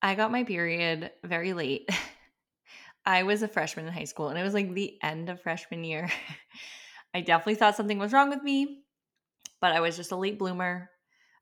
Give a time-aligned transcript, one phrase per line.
[0.00, 1.88] I got my period very late.
[3.06, 5.82] I was a freshman in high school and it was like the end of freshman
[5.82, 6.10] year.
[7.14, 8.82] I definitely thought something was wrong with me,
[9.60, 10.90] but I was just a late bloomer.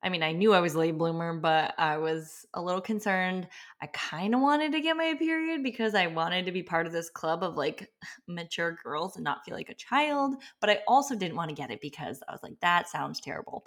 [0.02, 3.48] I mean, I knew I was a late bloomer, but I was a little concerned.
[3.82, 6.92] I kind of wanted to get my period because I wanted to be part of
[6.92, 7.90] this club of like
[8.28, 10.36] mature girls and not feel like a child.
[10.60, 13.62] But I also didn't want to get it because I was like, that sounds terrible.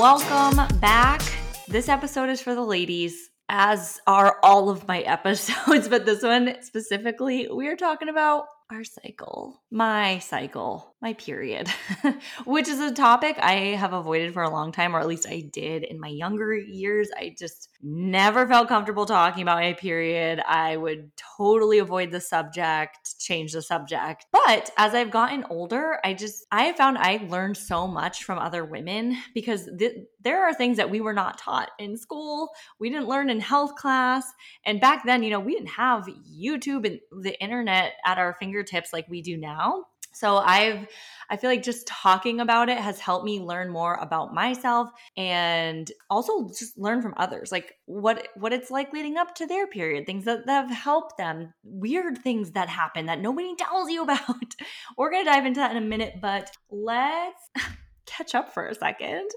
[0.00, 1.20] Welcome back.
[1.68, 6.56] This episode is for the ladies, as are all of my episodes, but this one
[6.62, 11.68] specifically, we are talking about our cycle, my cycle, my period,
[12.44, 15.40] which is a topic I have avoided for a long time, or at least I
[15.40, 17.08] did in my younger years.
[17.16, 20.42] I just never felt comfortable talking about my period.
[20.46, 24.26] I would totally avoid the subject, change the subject.
[24.30, 28.38] But as I've gotten older, I just, I have found I learned so much from
[28.38, 32.50] other women because th- there are things that we were not taught in school.
[32.78, 34.30] We didn't learn in health class.
[34.66, 38.92] And back then, you know, we didn't have YouTube and the internet at our fingertips
[38.92, 39.84] like we do now.
[40.12, 40.86] So I've
[41.28, 45.90] I feel like just talking about it has helped me learn more about myself and
[46.10, 50.06] also just learn from others like what what it's like leading up to their period
[50.06, 54.54] things that, that have helped them weird things that happen that nobody tells you about.
[54.98, 57.50] We're to dive into that in a minute but let's
[58.06, 59.30] catch up for a second.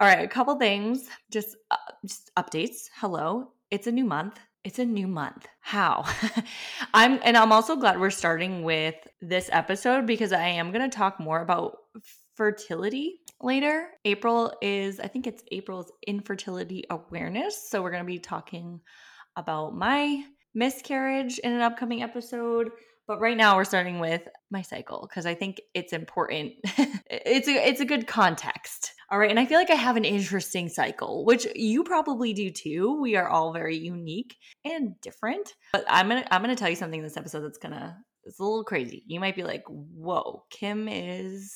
[0.00, 2.90] All right a couple things just uh, just updates.
[2.96, 5.46] Hello it's a new month it's a new month.
[5.60, 6.04] How?
[6.94, 10.96] I'm and I'm also glad we're starting with this episode because I am going to
[10.96, 11.78] talk more about
[12.36, 13.88] fertility later.
[14.04, 17.68] April is I think it's April's infertility awareness.
[17.68, 18.80] So we're going to be talking
[19.36, 20.24] about my
[20.54, 22.70] miscarriage in an upcoming episode.
[23.08, 26.52] But right now we're starting with my cycle because I think it's important.
[27.10, 28.92] it's a it's a good context.
[29.12, 32.50] All right, and I feel like I have an interesting cycle, which you probably do
[32.50, 32.98] too.
[32.98, 35.52] We are all very unique and different.
[35.74, 38.42] But I'm to I'm to tell you something in this episode that's to it's a
[38.42, 39.04] little crazy.
[39.06, 41.54] You might be like, "Whoa, Kim is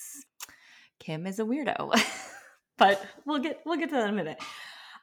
[1.00, 1.99] Kim is a weirdo."
[2.77, 4.39] but we'll get we'll get to that in a minute.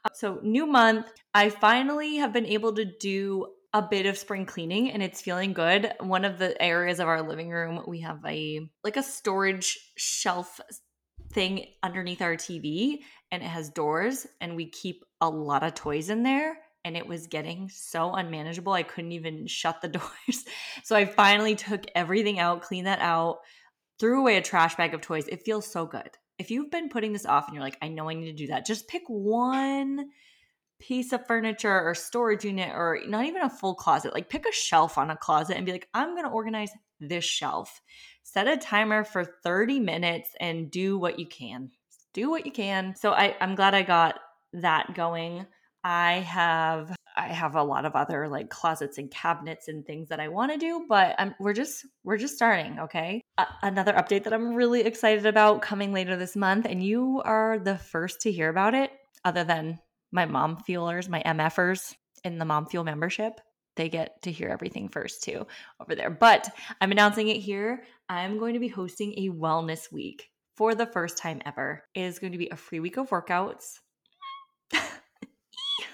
[0.05, 4.45] Uh, so, new month, I finally have been able to do a bit of spring
[4.45, 5.91] cleaning and it's feeling good.
[5.99, 10.59] One of the areas of our living room, we have a like a storage shelf
[11.33, 12.99] thing underneath our TV
[13.31, 17.07] and it has doors and we keep a lot of toys in there and it
[17.07, 18.73] was getting so unmanageable.
[18.73, 20.45] I couldn't even shut the doors.
[20.83, 23.39] So I finally took everything out, cleaned that out,
[23.99, 25.27] threw away a trash bag of toys.
[25.27, 26.09] It feels so good.
[26.39, 28.47] If you've been putting this off and you're like, I know I need to do
[28.47, 30.09] that, just pick one
[30.79, 34.13] piece of furniture or storage unit or not even a full closet.
[34.13, 37.23] Like pick a shelf on a closet and be like, I'm going to organize this
[37.23, 37.81] shelf.
[38.23, 41.71] Set a timer for 30 minutes and do what you can.
[42.13, 42.95] Do what you can.
[42.95, 44.19] So I, I'm glad I got
[44.53, 45.45] that going.
[45.83, 50.19] I have I have a lot of other like closets and cabinets and things that
[50.19, 52.79] I want to do, but I'm, we're just we're just starting.
[52.79, 53.21] Okay.
[53.37, 57.59] Uh, another update that I'm really excited about coming later this month, and you are
[57.59, 58.91] the first to hear about it,
[59.23, 59.79] other than
[60.11, 63.39] my mom fuelers, my MFers in the mom fuel membership.
[63.75, 65.47] They get to hear everything first too
[65.79, 66.09] over there.
[66.09, 66.49] But
[66.81, 67.83] I'm announcing it here.
[68.09, 71.83] I'm going to be hosting a wellness week for the first time ever.
[71.95, 73.79] It is going to be a free week of workouts.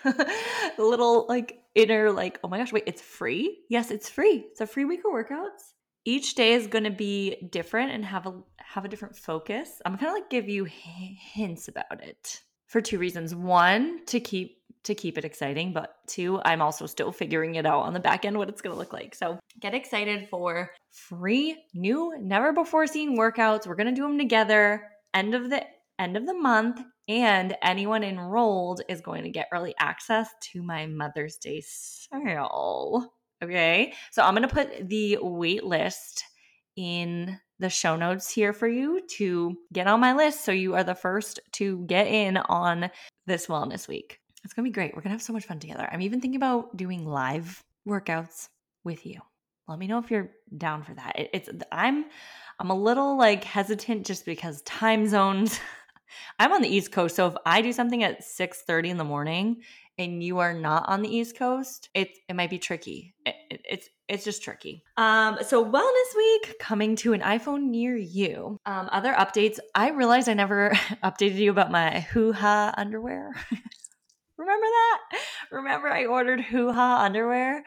[0.78, 3.59] little like inner like, oh my gosh, wait, it's free?
[3.69, 4.45] Yes, it's free.
[4.51, 5.73] It's a free week of workouts.
[6.06, 9.81] Each day is going to be different and have a have a different focus.
[9.85, 13.35] I'm kind of like give you h- hints about it for two reasons.
[13.35, 17.81] One, to keep to keep it exciting, but two, I'm also still figuring it out
[17.81, 19.13] on the back end what it's going to look like.
[19.13, 23.68] So, get excited for free new never before seen workouts.
[23.68, 25.66] We're going to do them together end of the
[26.00, 30.86] end of the month and anyone enrolled is going to get early access to my
[30.86, 33.12] Mother's Day sale.
[33.44, 33.94] Okay?
[34.12, 36.24] So, I'm going to put the wait list
[36.78, 40.83] in the show notes here for you to get on my list so you are
[40.83, 42.89] the first to get in on
[43.25, 44.19] this wellness week.
[44.44, 44.95] It's going to be great.
[44.95, 45.88] We're going to have so much fun together.
[45.92, 48.48] I'm even thinking about doing live workouts
[48.83, 49.19] with you.
[49.68, 51.19] Let me know if you're down for that.
[51.19, 52.06] It, it's I'm
[52.60, 55.60] I'm a little like hesitant just because time zones.
[56.39, 59.62] I'm on the East Coast, so if I do something at 6:30 in the morning
[60.00, 63.13] and you are not on the East Coast, it it might be tricky.
[63.25, 64.84] It, it, it's it's just tricky.
[64.98, 68.57] Um, so wellness week coming to an iPhone near you.
[68.66, 69.60] Um, other updates.
[69.75, 70.72] I realized I never
[71.04, 73.34] updated you about my Hoo Ha underwear.
[74.38, 75.00] Remember that?
[75.51, 77.63] Remember I ordered Hoo Ha underwear?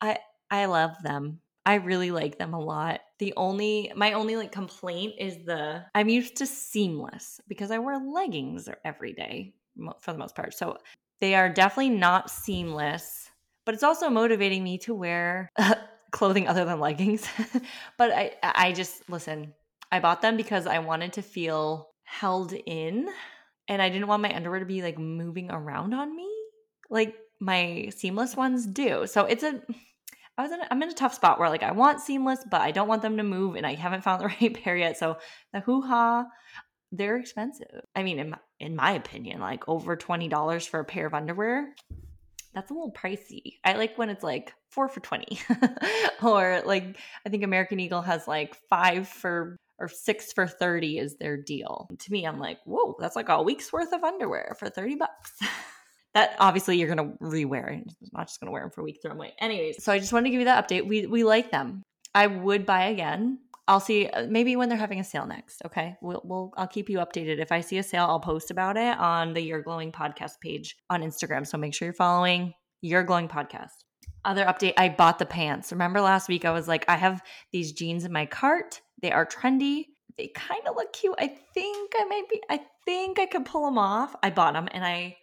[0.00, 0.18] I
[0.50, 1.40] I love them.
[1.66, 3.00] I really like them a lot.
[3.18, 7.98] The only my only like complaint is the I'm used to seamless because I wear
[7.98, 9.54] leggings every day
[10.00, 10.54] for the most part.
[10.54, 10.78] So
[11.20, 13.30] they are definitely not seamless,
[13.64, 15.50] but it's also motivating me to wear
[16.10, 17.26] clothing other than leggings.
[17.98, 19.54] but I I just listen,
[19.90, 23.08] I bought them because I wanted to feel held in
[23.68, 26.30] and I didn't want my underwear to be like moving around on me
[26.90, 29.06] like my seamless ones do.
[29.06, 29.60] So it's a
[30.36, 32.60] I was in a, I'm in a tough spot where like I want seamless, but
[32.60, 34.96] I don't want them to move, and I haven't found the right pair yet.
[34.96, 35.18] So
[35.52, 36.26] the hoo ha,
[36.96, 37.82] they're expensive.
[37.94, 41.14] I mean, in my, in my opinion, like over twenty dollars for a pair of
[41.14, 41.74] underwear,
[42.54, 43.58] that's a little pricey.
[43.64, 45.38] I like when it's like four for twenty,
[46.22, 46.96] or like
[47.26, 51.88] I think American Eagle has like five for or six for 30 is their deal.
[51.98, 55.32] To me, I'm like, whoa, that's like a week's worth of underwear for 30 bucks.
[56.14, 57.68] that obviously you're gonna rewear.
[57.68, 59.34] I'm not just gonna wear them for a week, throw them away.
[59.40, 60.86] Anyways, so I just wanted to give you that update.
[60.86, 61.82] We we like them.
[62.14, 63.40] I would buy again.
[63.66, 65.62] I'll see uh, maybe when they're having a sale next.
[65.64, 67.38] Okay, we'll, we'll I'll keep you updated.
[67.38, 70.76] If I see a sale, I'll post about it on the You're Glowing podcast page
[70.90, 71.46] on Instagram.
[71.46, 72.52] So make sure you're following
[72.82, 73.72] You're Glowing podcast.
[74.24, 75.72] Other update: I bought the pants.
[75.72, 77.22] Remember last week I was like, I have
[77.52, 78.80] these jeans in my cart.
[79.00, 79.86] They are trendy.
[80.18, 81.14] They kind of look cute.
[81.18, 82.42] I think I might be.
[82.50, 84.14] I think I could pull them off.
[84.22, 85.16] I bought them and I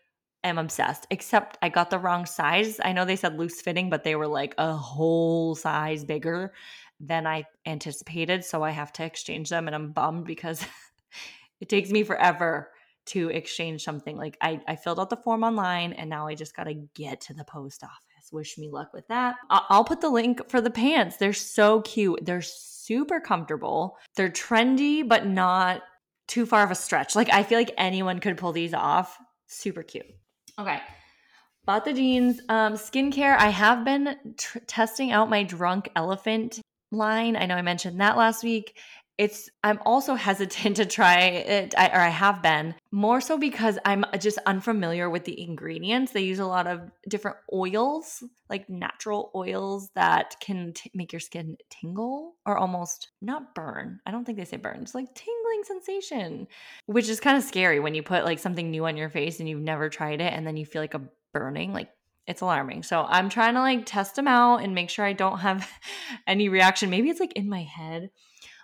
[0.44, 2.80] am obsessed, except I got the wrong size.
[2.84, 6.54] I know they said loose fitting, but they were like a whole size bigger
[7.02, 8.46] than I anticipated.
[8.46, 9.68] So I have to exchange them.
[9.68, 10.66] And I'm bummed because
[11.60, 12.72] it takes me forever
[13.08, 14.16] to exchange something.
[14.16, 17.22] Like I, I filled out the form online and now I just got to get
[17.22, 18.32] to the post office.
[18.32, 19.36] Wish me luck with that.
[19.50, 21.18] I'll put the link for the pants.
[21.18, 22.20] They're so cute.
[22.24, 23.98] They're super comfortable.
[24.16, 25.82] They're trendy, but not
[26.28, 27.16] too far of a stretch.
[27.16, 29.18] Like I feel like anyone could pull these off.
[29.48, 30.06] Super cute.
[30.60, 30.80] Okay.
[31.66, 32.40] Bought the jeans.
[32.48, 33.36] Um, skincare.
[33.38, 36.62] I have been tr- testing out my Drunk Elephant
[36.92, 37.36] line.
[37.36, 38.78] I know I mentioned that last week.
[39.18, 43.78] It's I'm also hesitant to try it, I, or I have been more so because
[43.86, 46.12] I'm just unfamiliar with the ingredients.
[46.12, 51.20] They use a lot of different oils, like natural oils that can t- make your
[51.20, 54.00] skin tingle or almost not burn.
[54.06, 54.80] I don't think they say burn.
[54.82, 56.48] It's like tingling sensation,
[56.86, 59.48] which is kind of scary when you put like something new on your face and
[59.48, 61.02] you've never tried it and then you feel like a
[61.34, 61.90] burning like
[62.28, 62.84] it's alarming.
[62.84, 65.70] So I'm trying to like test them out and make sure I don't have
[66.28, 66.90] any reaction.
[66.90, 68.10] Maybe it's like in my head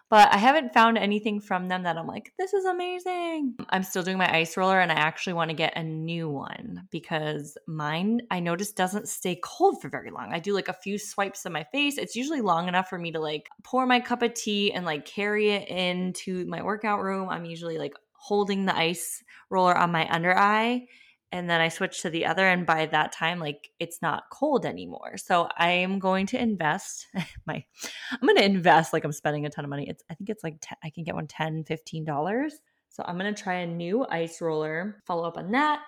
[0.10, 3.56] but I haven't found anything from them that I'm like, this is amazing.
[3.70, 6.88] I'm still doing my ice roller and I actually want to get a new one
[6.92, 10.32] because mine, I noticed, doesn't stay cold for very long.
[10.32, 11.98] I do like a few swipes of my face.
[11.98, 15.06] It's usually long enough for me to like pour my cup of tea and like
[15.06, 17.28] carry it into my workout room.
[17.28, 20.88] I'm usually like holding the ice roller on my under eye
[21.32, 24.66] and then I switch to the other and by that time like it's not cold
[24.66, 25.18] anymore.
[25.18, 27.08] So I am going to invest
[27.46, 27.64] my
[28.12, 29.88] I'm going to invest like I'm spending a ton of money.
[29.90, 32.54] It's I think it's like 10, I can get one 10 15 dollars.
[32.90, 35.82] So I'm going to try a new ice roller, follow up on that.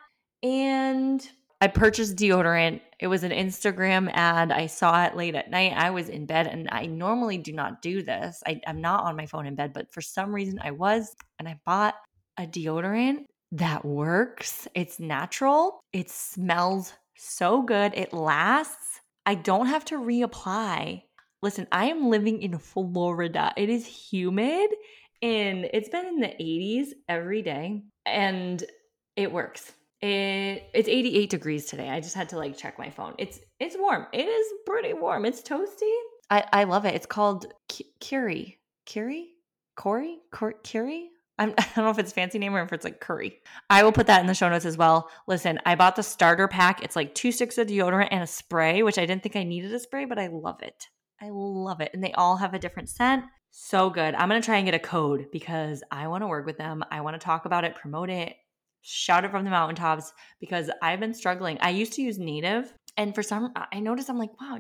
[0.44, 1.28] And
[1.62, 2.82] I purchased deodorant.
[3.00, 4.52] It was an Instagram ad.
[4.52, 5.74] I saw it late at night.
[5.76, 8.42] I was in bed and I normally do not do this.
[8.46, 11.48] I, I'm not on my phone in bed, but for some reason I was and
[11.48, 11.96] I bought
[12.38, 14.68] a deodorant that works.
[14.76, 15.80] It's natural.
[15.94, 17.94] It smells so good.
[17.96, 19.02] It lasts.
[19.26, 21.04] I don't have to reapply.
[21.42, 23.54] Listen, I am living in Florida.
[23.56, 24.70] It is humid
[25.22, 28.64] and it's been in the 80s every day and
[29.16, 29.72] it works.
[30.02, 31.90] It, it's 88 degrees today.
[31.90, 33.16] I just had to like check my phone.
[33.18, 34.08] It's it's warm.
[34.14, 35.26] It is pretty warm.
[35.26, 35.94] It's toasty.
[36.30, 36.96] I I love it.
[36.96, 37.48] It's called
[38.00, 38.60] Curie.
[38.86, 39.34] Curie?
[39.76, 40.20] Corey?
[40.64, 41.10] Curie?
[41.40, 43.40] I'm, I don't know if it's fancy name or if it's like curry.
[43.70, 45.10] I will put that in the show notes as well.
[45.28, 46.84] Listen, I bought the starter pack.
[46.84, 49.74] It's like two sticks of deodorant and a spray, which I didn't think I needed
[49.74, 50.86] a spray, but I love it.
[51.22, 51.92] I love it.
[51.94, 53.24] And they all have a different scent.
[53.52, 54.14] So good.
[54.14, 56.84] I'm going to try and get a code because I want to work with them.
[56.92, 58.36] I want to talk about it, promote it,
[58.82, 61.58] shout it from the mountaintops because I've been struggling.
[61.62, 64.60] I used to use Native, and for some, I noticed I'm like, wow,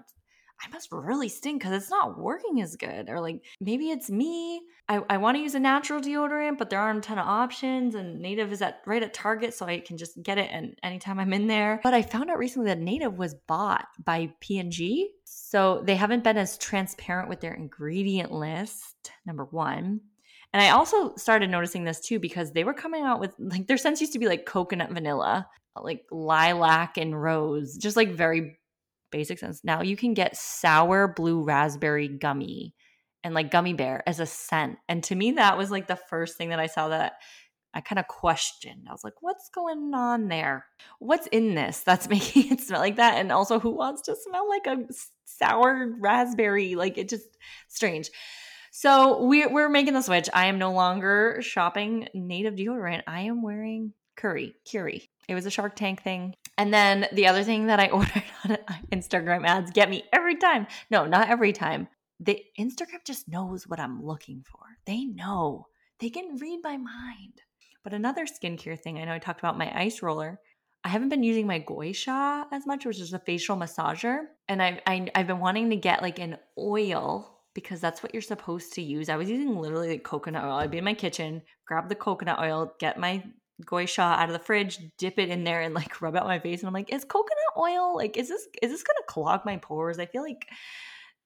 [0.61, 3.09] I must really stink because it's not working as good.
[3.09, 4.61] Or like maybe it's me.
[4.87, 7.95] I, I want to use a natural deodorant, but there aren't a ton of options
[7.95, 11.19] and native is at right at Target, so I can just get it and anytime
[11.19, 11.79] I'm in there.
[11.81, 15.11] But I found out recently that native was bought by P&G.
[15.23, 20.01] So they haven't been as transparent with their ingredient list, number one.
[20.51, 23.77] And I also started noticing this too because they were coming out with like their
[23.77, 28.57] scents used to be like coconut vanilla, like lilac and rose, just like very
[29.11, 29.63] basic sense.
[29.63, 32.75] Now you can get sour blue raspberry gummy
[33.23, 34.77] and like gummy bear as a scent.
[34.87, 37.13] And to me, that was like the first thing that I saw that
[37.73, 38.87] I kind of questioned.
[38.89, 40.65] I was like, what's going on there?
[40.99, 43.15] What's in this that's making it smell like that?
[43.15, 44.87] And also, who wants to smell like a
[45.25, 46.75] sour raspberry?
[46.75, 47.27] Like it just
[47.67, 48.09] strange.
[48.71, 50.29] So we're we're making the switch.
[50.33, 53.03] I am no longer shopping native deodorant.
[53.07, 55.09] I am wearing Curry, curry.
[55.29, 56.35] It was a Shark Tank thing.
[56.59, 58.57] And then the other thing that I ordered on
[58.91, 60.67] Instagram ads get me every time.
[60.91, 61.87] No, not every time.
[62.19, 64.59] The Instagram just knows what I'm looking for.
[64.85, 65.67] They know.
[65.99, 67.41] They can read my mind.
[67.81, 70.37] But another skincare thing, I know I talked about my ice roller.
[70.83, 74.23] I haven't been using my Gua Sha as much, which is a facial massager.
[74.49, 78.03] And I've, I, have i have been wanting to get like an oil because that's
[78.03, 79.07] what you're supposed to use.
[79.07, 80.53] I was using literally like coconut oil.
[80.53, 83.23] I'd be in my kitchen, grab the coconut oil, get my
[83.65, 86.39] Gua Sha out of the fridge, dip it in there and like rub out my
[86.39, 86.61] face.
[86.61, 89.99] And I'm like, is coconut oil like is this is this gonna clog my pores?
[89.99, 90.45] I feel like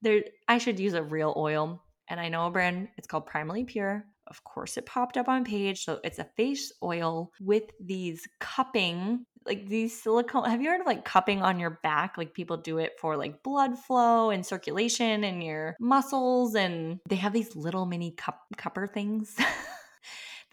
[0.01, 1.81] there I should use a real oil.
[2.09, 4.05] And I know a brand, it's called Primally Pure.
[4.27, 5.83] Of course, it popped up on page.
[5.83, 10.49] So it's a face oil with these cupping, like these silicone.
[10.49, 12.17] Have you heard of like cupping on your back?
[12.17, 16.55] Like people do it for like blood flow and circulation and your muscles.
[16.55, 19.35] And they have these little mini cup cupper things.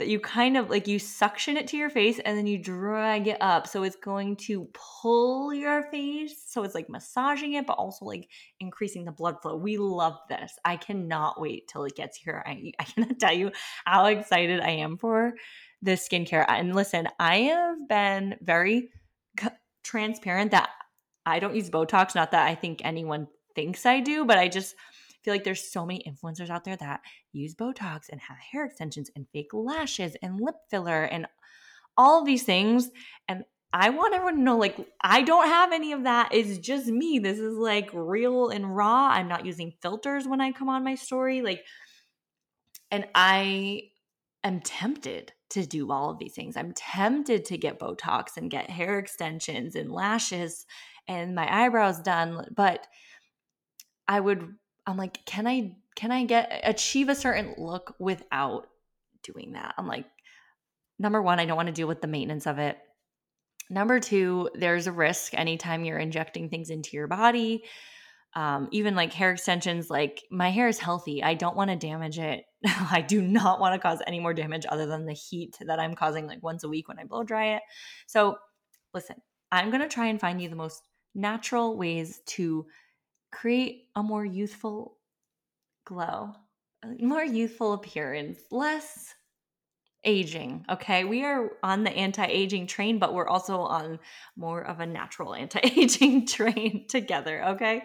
[0.00, 3.28] that you kind of like you suction it to your face and then you drag
[3.28, 3.66] it up.
[3.66, 6.42] So it's going to pull your face.
[6.47, 8.28] So it's like massaging it but also like
[8.61, 9.57] increasing the blood flow.
[9.57, 10.59] We love this.
[10.64, 12.42] I cannot wait till it gets here.
[12.47, 13.52] I, I cannot tell you
[13.85, 15.35] how excited i am for
[15.83, 16.47] this skincare.
[16.49, 18.88] And listen i have been very
[19.83, 20.71] transparent that
[21.26, 22.14] i don't use botox.
[22.14, 24.75] Not that i think anyone thinks i do but i just
[25.22, 27.00] feel like there's so many influencers out there that
[27.32, 31.26] use Botox and have hair extensions and fake lashes and lip filler and
[31.96, 32.90] all these things.
[33.28, 36.30] And I want everyone to know like, I don't have any of that.
[36.32, 37.18] It's just me.
[37.18, 39.08] This is like real and raw.
[39.08, 41.42] I'm not using filters when I come on my story.
[41.42, 41.64] Like,
[42.90, 43.82] and I
[44.42, 46.56] am tempted to do all of these things.
[46.56, 50.66] I'm tempted to get Botox and get hair extensions and lashes
[51.06, 52.46] and my eyebrows done.
[52.54, 52.86] But
[54.08, 54.56] I would
[54.87, 58.68] I'm like, can I can I get achieve a certain look without
[59.22, 59.75] doing that?
[59.76, 60.06] I'm like,
[60.99, 62.78] number one, I don't want to deal with the maintenance of it.
[63.68, 67.64] Number two, there's a risk anytime you're injecting things into your body.
[68.34, 71.22] Um, even like hair extensions, like my hair is healthy.
[71.22, 72.44] I don't want to damage it.
[72.64, 75.94] I do not want to cause any more damage other than the heat that I'm
[75.94, 77.62] causing like once a week when I blow dry it.
[78.06, 78.38] So,
[78.94, 79.16] listen,
[79.50, 80.82] I'm going to try and find you the most
[81.14, 82.66] natural ways to
[83.32, 84.99] create a more youthful
[85.84, 86.32] glow,
[87.00, 89.14] more youthful appearance, less
[90.04, 90.64] aging.
[90.70, 91.04] Okay.
[91.04, 93.99] We are on the anti aging train, but we're also on
[94.37, 97.44] more of a natural anti aging train together.
[97.44, 97.82] Okay.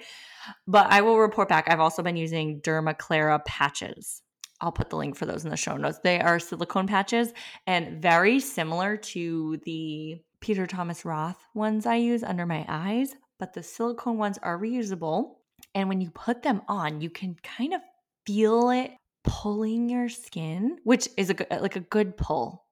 [0.68, 1.66] But I will report back.
[1.70, 4.22] I've also been using Dermaclara patches.
[4.62, 6.00] I'll put the link for those in the show notes.
[6.04, 7.34] They are silicone patches
[7.68, 13.54] and very similar to the Peter Thomas Roth ones I use under my eyes, but
[13.54, 15.36] the silicone ones are reusable.
[15.74, 17.82] And when you put them on, you can kind of
[18.26, 18.92] feel it
[19.24, 22.66] pulling your skin, which is a uh, like a good pull,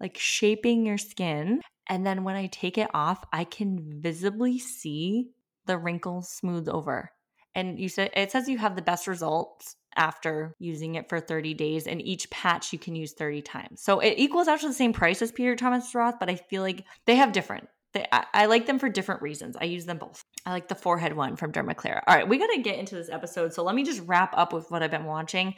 [0.00, 1.60] like shaping your skin.
[1.88, 5.30] And then when I take it off, I can visibly see
[5.66, 7.10] the wrinkles smooth over.
[7.54, 11.54] And you said it says you have the best results after using it for 30
[11.54, 13.82] days and each patch you can use 30 times.
[13.82, 16.84] So it equals to the same price as Peter Thomas Roth, but I feel like
[17.06, 19.56] they have different they, I, I, like them for different reasons.
[19.60, 20.24] I use them both.
[20.46, 22.02] I like the forehead one from Dermaclara.
[22.06, 23.52] All right, we got to get into this episode.
[23.52, 25.54] So let me just wrap up with what I've been watching.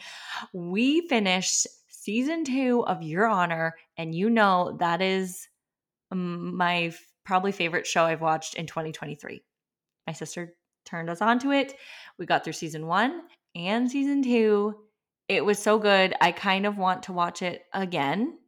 [0.52, 5.46] We finished season two of Your Honor, and you know that is
[6.10, 9.42] my f- probably favorite show I've watched in 2023.
[10.06, 11.74] My sister turned us on to it.
[12.18, 13.22] We got through season one
[13.54, 14.74] and season two.
[15.28, 16.14] It was so good.
[16.20, 18.38] I kind of want to watch it again.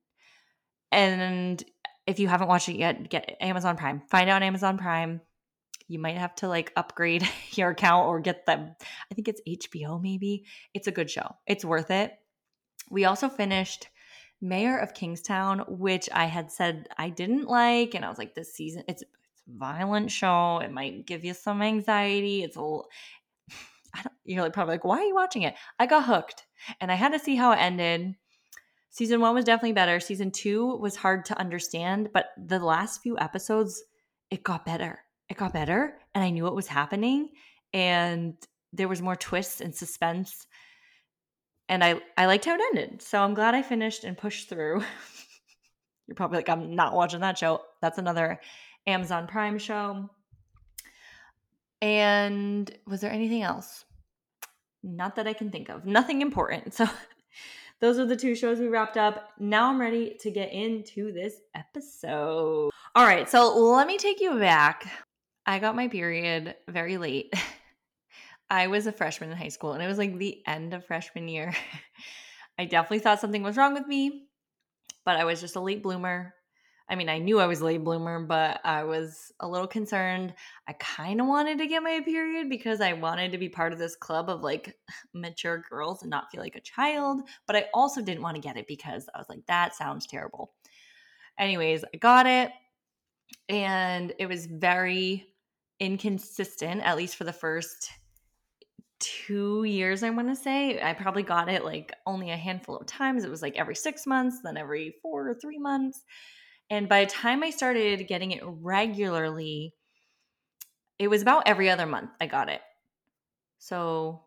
[0.91, 1.62] And
[2.07, 4.03] if you haven't watched it yet, get Amazon Prime.
[4.09, 5.21] Find out Amazon Prime.
[5.89, 8.75] You might have to like upgrade your account or get them.
[9.11, 10.45] I think it's HBO maybe.
[10.73, 11.37] It's a good show.
[11.47, 12.13] It's worth it.
[12.91, 13.89] We also finished
[14.41, 18.55] Mayor of Kingstown, which I had said I didn't like, and I was like, this
[18.55, 20.59] season it's, it's a violent show.
[20.59, 22.43] It might give you some anxiety.
[22.43, 22.89] It's a little,
[23.95, 25.55] I don't, you're probably like, why are you watching it?
[25.79, 26.45] I got hooked,
[26.81, 28.17] and I had to see how it ended
[28.95, 29.99] season one was definitely better.
[29.99, 33.83] Season two was hard to understand, but the last few episodes,
[34.31, 35.01] it got better.
[35.29, 37.31] It got better, and I knew what was happening,
[37.73, 38.37] and
[38.73, 40.47] there was more twists and suspense.
[41.69, 43.03] And I, I liked how it ended.
[43.03, 44.85] So I'm glad I finished and pushed through.
[46.07, 47.63] You're probably like, I'm not watching that show.
[47.81, 48.41] That's another
[48.87, 50.09] Amazon Prime show.
[51.83, 53.87] And was there anything else?
[54.85, 55.85] Not that I can think of.
[55.85, 56.75] Nothing important.
[56.85, 56.87] So
[57.81, 59.31] those are the two shows we wrapped up.
[59.38, 62.71] Now I'm ready to get into this episode.
[62.95, 64.87] All right, so let me take you back.
[65.47, 67.35] I got my period very late.
[68.50, 71.28] I was a freshman in high school and it was like the end of freshman
[71.28, 71.54] year.
[72.59, 74.28] I definitely thought something was wrong with me,
[75.04, 76.35] but I was just a late bloomer.
[76.88, 80.35] I mean, I knew I was a late bloomer, but I was a little concerned.
[80.69, 83.79] I kind of wanted to get my period because I wanted to be part of
[83.79, 84.76] this club of like
[85.14, 87.23] mature girls and not feel like a child.
[87.47, 90.53] But I also didn't want to get it because I was like, that sounds terrible.
[91.38, 92.50] Anyways, I got it
[93.49, 95.26] and it was very
[95.81, 97.91] inconsistent, at least for the first
[99.00, 100.81] two years, I want to say.
[100.81, 103.25] I probably got it like only a handful of times.
[103.25, 106.05] It was like every six months, then every four or three months.
[106.71, 109.75] And by the time I started getting it regularly,
[110.99, 112.61] it was about every other month I got it.
[113.59, 114.23] So,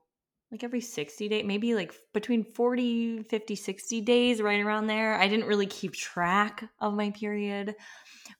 [0.51, 5.15] like every 60 days, maybe like between 40, 50, 60 days, right around there.
[5.15, 7.75] I didn't really keep track of my period,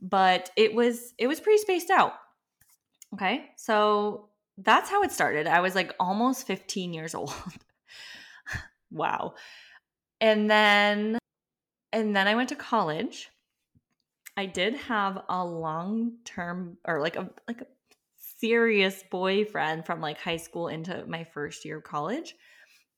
[0.01, 2.13] but it was it was pretty spaced out.
[3.13, 3.49] Okay.
[3.57, 5.47] So, that's how it started.
[5.47, 7.33] I was like almost 15 years old.
[8.91, 9.33] wow.
[10.19, 11.17] And then
[11.93, 13.29] and then I went to college
[14.38, 17.65] I did have a long term or like a like a
[18.38, 22.36] serious boyfriend from like high school into my first year of college.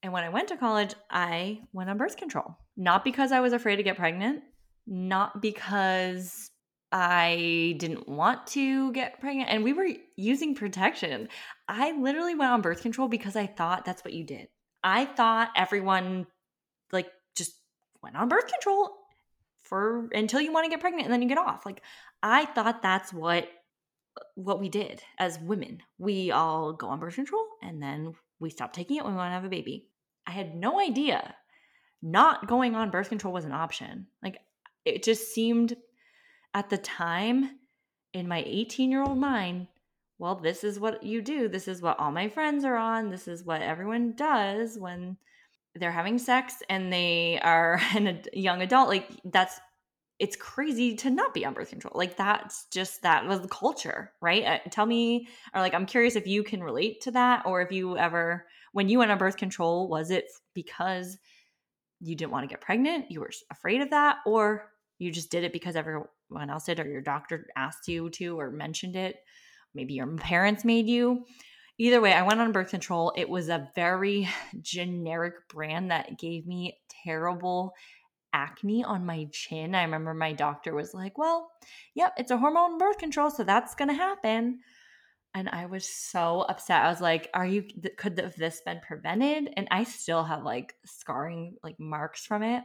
[0.04, 2.58] And when I went to college, I went on birth control.
[2.76, 4.44] Not because I was afraid to get pregnant,
[4.86, 6.52] not because
[6.92, 9.50] I didn't want to get pregnant.
[9.50, 11.30] And we were using protection.
[11.70, 14.50] I literally went on birth control because I thought that's what you did.
[14.84, 16.28] I thought everyone
[16.92, 17.54] like just
[18.02, 18.99] went on birth control
[19.70, 21.66] for until you want to get pregnant and then you get off.
[21.66, 21.82] Like
[22.22, 23.48] I thought that's what
[24.36, 25.80] what we did as women.
[25.98, 29.30] We all go on birth control and then we stop taking it when we want
[29.30, 29.88] to have a baby.
[30.28, 31.36] I had no idea
[32.02, 34.08] not going on birth control was an option.
[34.24, 34.40] Like
[34.86, 35.76] it just seemed
[36.54, 37.60] at the time
[38.14, 39.68] in my 18 year old mind,
[40.18, 41.48] well, this is what you do.
[41.48, 43.10] This is what all my friends are on.
[43.10, 45.18] This is what everyone does when
[45.76, 49.60] they're having sex and they are an, a young adult like that's
[50.20, 51.94] it's crazy to not be on birth control.
[51.96, 54.44] Like that's just that was the culture right?
[54.44, 57.72] Uh, tell me or like i'm curious if you can relate to that or if
[57.72, 61.18] you ever when you went on birth control was it because
[62.02, 65.46] you didn't want to get pregnant you were afraid of that or you just did
[65.46, 69.16] it because everyone else did or your doctor asked you to or mentioned it?
[69.74, 71.26] Maybe your parents made you
[71.80, 73.14] either way, I went on birth control.
[73.16, 74.30] It was a very
[74.62, 77.74] generic brand that gave me terrible
[78.32, 79.74] acne on my chin.
[79.74, 81.50] I remember my doctor was like, Well,
[81.96, 84.60] yep, it's a hormone birth control, so that's going to happen.
[85.36, 86.84] And I was so upset.
[86.84, 87.64] I was like, Are you,
[87.98, 89.52] could this been prevented?
[89.56, 92.64] And I still have like scarring, like marks from it.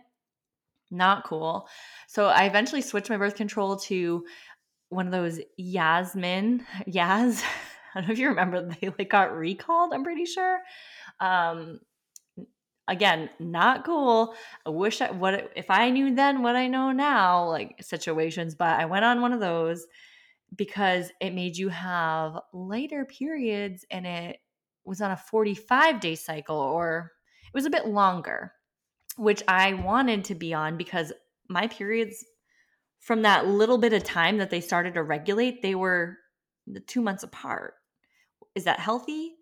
[0.91, 1.67] Not cool.
[2.09, 4.25] So I eventually switched my birth control to
[4.91, 7.43] one of those Yasmin, Yaz.
[7.95, 10.61] I don't know if you remember they like got recalled, I'm pretty sure.
[11.21, 11.81] Um
[12.87, 14.35] again, not cool.
[14.67, 18.81] I wish I what if I knew then what I know now, like situations, but
[18.81, 19.87] I went on one of those
[20.57, 24.39] because it made you have lighter periods and it
[24.85, 27.13] was on a 45 day cycle or
[27.47, 28.53] it was a bit longer,
[29.17, 31.13] which I wanted to be on because
[31.49, 32.25] my periods
[33.01, 36.19] from that little bit of time that they started to regulate, they were
[36.87, 37.75] two months apart.
[38.55, 39.35] Is that healthy?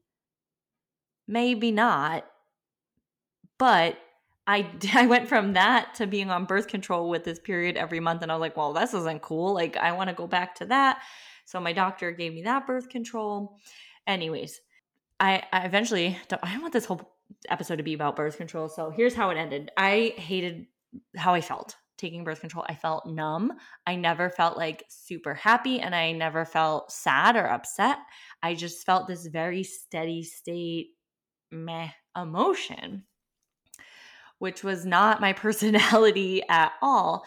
[1.29, 2.25] Maybe not.
[3.59, 3.99] But
[4.47, 8.23] I I went from that to being on birth control with this period every month
[8.23, 9.55] and I was like, "Well, this isn't cool.
[9.55, 11.03] Like I want to go back to that."
[11.45, 13.57] So my doctor gave me that birth control.
[14.07, 14.61] Anyways,
[15.21, 17.17] I, I eventually I want this whole
[17.49, 18.69] episode to be about birth control.
[18.69, 19.71] So here's how it ended.
[19.77, 20.67] I hated
[21.17, 22.67] how I felt taking birth control.
[22.69, 23.53] I felt numb.
[23.87, 27.99] I never felt like super happy and I never felt sad or upset.
[28.43, 30.89] I just felt this very steady state
[31.53, 33.05] meh emotion,
[34.39, 37.25] which was not my personality at all.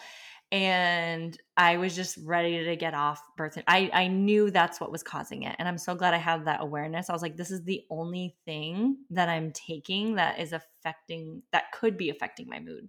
[0.52, 3.60] And I was just ready to get off birth.
[3.66, 5.56] I, I knew that's what was causing it.
[5.58, 7.10] And I'm so glad I had that awareness.
[7.10, 11.72] I was like, this is the only thing that I'm taking that is affecting, that
[11.72, 12.88] could be affecting my mood.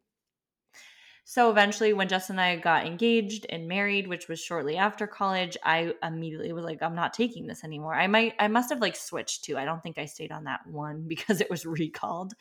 [1.29, 5.57] So eventually, when Justin and I got engaged and married, which was shortly after college,
[5.61, 7.93] I immediately was like, I'm not taking this anymore.
[7.93, 9.57] I might, I must have like switched to.
[9.57, 12.31] I don't think I stayed on that one because it was recalled.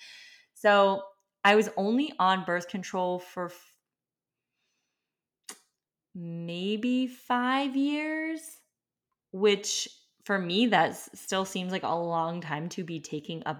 [0.55, 1.03] So
[1.43, 3.75] I was only on birth control for f-
[6.15, 8.41] maybe five years,
[9.33, 9.89] which
[10.23, 13.57] for me, that still seems like a long time to be taking a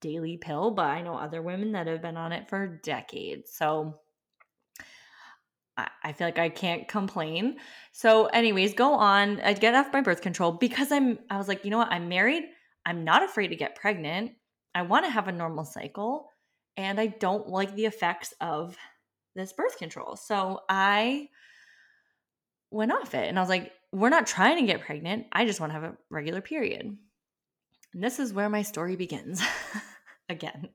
[0.00, 0.70] daily pill.
[0.70, 3.52] But I know other women that have been on it for decades.
[3.52, 3.98] So
[6.02, 7.58] I feel like I can't complain.
[7.92, 9.40] So, anyways, go on.
[9.40, 11.18] I get off my birth control because I'm.
[11.30, 11.92] I was like, you know what?
[11.92, 12.44] I'm married.
[12.84, 14.32] I'm not afraid to get pregnant.
[14.74, 16.30] I want to have a normal cycle
[16.76, 18.76] and I don't like the effects of
[19.34, 20.16] this birth control.
[20.16, 21.28] So I
[22.70, 25.26] went off it and I was like, we're not trying to get pregnant.
[25.32, 26.96] I just want to have a regular period.
[27.94, 29.42] And this is where my story begins
[30.28, 30.68] again.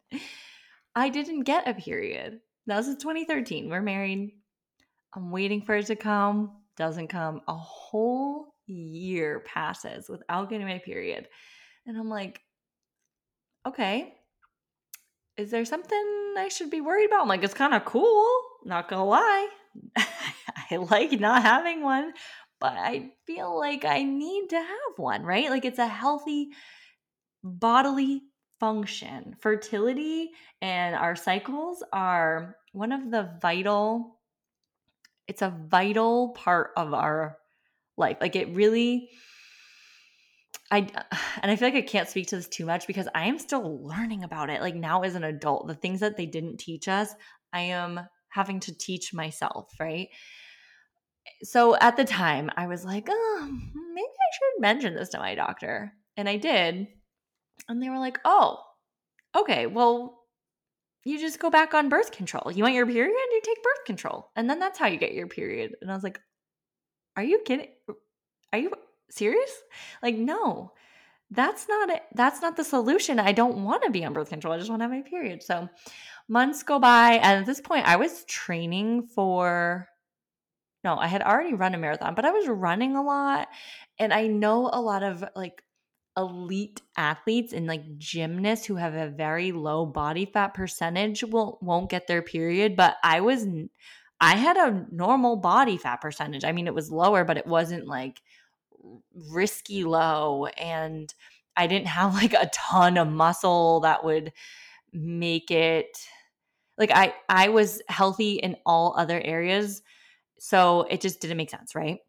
[0.95, 2.39] I didn't get a period.
[2.67, 3.69] That was in 2013.
[3.69, 4.33] We're married.
[5.15, 6.51] I'm waiting for it to come.
[6.75, 7.41] Doesn't come.
[7.47, 11.27] A whole year passes without getting my period.
[11.85, 12.39] And I'm like,
[13.67, 14.13] okay,
[15.37, 17.21] is there something I should be worried about?
[17.21, 18.27] I'm like, it's kind of cool.
[18.65, 19.47] Not gonna lie.
[19.97, 22.13] I like not having one,
[22.59, 25.49] but I feel like I need to have one, right?
[25.49, 26.49] Like it's a healthy
[27.43, 28.21] bodily
[28.59, 29.35] function.
[29.41, 34.19] Fertility and our cycles are one of the vital
[35.27, 37.37] it's a vital part of our
[37.97, 38.17] life.
[38.21, 39.09] Like it really
[40.71, 40.77] I
[41.41, 43.85] and I feel like I can't speak to this too much because I am still
[43.85, 44.61] learning about it.
[44.61, 47.13] Like now as an adult, the things that they didn't teach us,
[47.53, 50.09] I am having to teach myself, right?
[51.43, 53.49] So at the time, I was like, oh,
[53.93, 55.93] maybe I should mention this to my doctor.
[56.17, 56.87] And I did.
[57.69, 58.59] And they were like, oh,
[59.35, 60.22] okay, well,
[61.05, 62.51] you just go back on birth control.
[62.51, 63.13] You want your period?
[63.13, 64.29] You take birth control.
[64.35, 65.75] And then that's how you get your period.
[65.81, 66.19] And I was like,
[67.15, 67.67] are you kidding?
[68.51, 68.71] Are you
[69.09, 69.51] serious?
[70.01, 70.71] Like, no,
[71.29, 72.03] that's not it.
[72.15, 73.19] That's not the solution.
[73.19, 74.53] I don't want to be on birth control.
[74.53, 75.43] I just want to have my period.
[75.43, 75.67] So
[76.27, 77.13] months go by.
[77.13, 79.87] And at this point, I was training for,
[80.83, 83.49] no, I had already run a marathon, but I was running a lot.
[83.99, 85.61] And I know a lot of like
[86.17, 91.89] elite athletes and like gymnasts who have a very low body fat percentage will won't
[91.89, 93.47] get their period but i was
[94.21, 96.43] i had a normal body fat percentage.
[96.43, 98.21] I mean it was lower but it wasn't like
[99.29, 99.87] risky mm.
[99.87, 101.11] low and
[101.57, 104.31] i didn't have like a ton of muscle that would
[104.91, 105.97] make it
[106.77, 109.81] like i i was healthy in all other areas
[110.37, 111.99] so it just didn't make sense right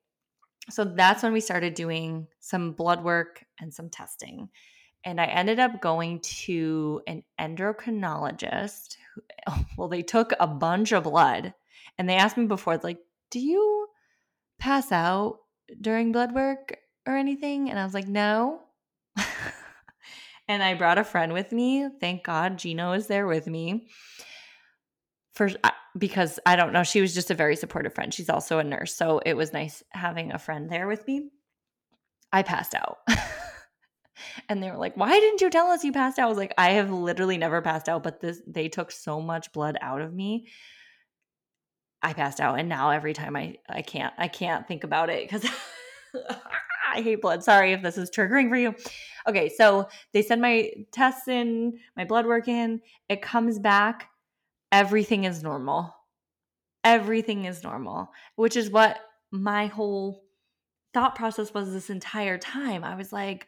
[0.71, 4.49] so that's when we started doing some blood work and some testing.
[5.05, 8.97] And I ended up going to an endocrinologist.
[9.77, 11.53] Well, they took a bunch of blood
[11.99, 12.99] and they asked me before, like,
[13.31, 13.87] do you
[14.59, 15.39] pass out
[15.81, 17.71] during blood work or anything?
[17.71, 18.61] And I was like, no.
[20.49, 21.89] and I brought a friend with me.
[22.01, 23.89] Thank God Gino is there with me.
[25.35, 25.51] For
[25.99, 28.15] because I don't know, she was just a very supportive friend.
[28.15, 28.95] She's also a nurse.
[28.95, 31.31] So it was nice having a friend there with me.
[32.33, 32.99] I passed out.
[34.49, 36.55] and they were like, "Why didn't you tell us you passed out?" I was like,
[36.59, 40.13] "I have literally never passed out, but this they took so much blood out of
[40.13, 40.49] me.
[42.03, 45.29] I passed out and now every time I I can't I can't think about it
[45.29, 45.45] cuz
[46.95, 47.43] I hate blood.
[47.43, 48.75] Sorry if this is triggering for you.
[49.27, 52.83] Okay, so they send my tests in, my blood work in.
[53.09, 54.11] It comes back
[54.73, 55.95] everything is normal.
[56.83, 58.99] Everything is normal, which is what
[59.31, 60.25] my whole
[60.93, 62.85] thought process was this entire time.
[62.85, 63.47] I was like,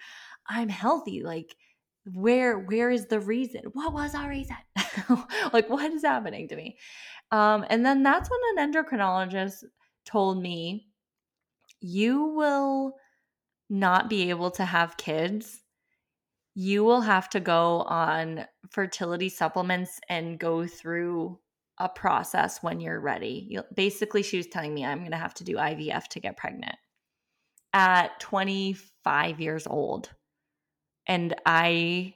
[0.49, 1.23] I'm healthy.
[1.23, 1.55] Like,
[2.13, 3.63] where where is the reason?
[3.73, 4.57] What was our reason?
[5.53, 6.79] like, what is happening to me?
[7.31, 9.65] Um, and then that's when an endocrinologist
[10.05, 10.87] told me,
[11.81, 12.95] you will
[13.69, 15.61] not be able to have kids
[16.59, 21.39] you will have to go on fertility supplements and go through
[21.77, 23.47] a process when you're ready.
[23.51, 26.39] You'll, basically, she was telling me I'm going to have to do IVF to get
[26.39, 26.77] pregnant
[27.75, 30.09] at 25 years old.
[31.07, 32.15] And I,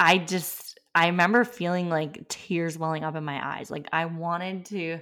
[0.00, 3.70] I just, I remember feeling like tears welling up in my eyes.
[3.70, 4.98] Like I wanted to,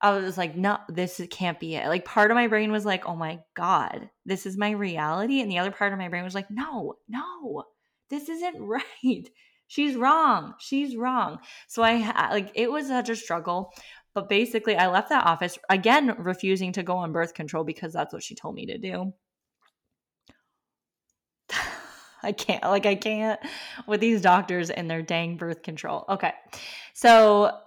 [0.00, 1.88] I was like, no, this can't be it.
[1.88, 5.40] Like part of my brain was like, oh my God, this is my reality.
[5.40, 7.64] And the other part of my brain was like, no, no,
[8.10, 9.28] this isn't right.
[9.68, 10.54] She's wrong.
[10.58, 11.38] She's wrong.
[11.66, 13.72] So I like it was such a struggle.
[14.14, 18.14] But basically, I left that office again, refusing to go on birth control because that's
[18.14, 19.12] what she told me to do.
[22.22, 23.38] I can't, like, I can't
[23.86, 26.06] with these doctors and their dang birth control.
[26.08, 26.32] Okay.
[26.94, 27.58] So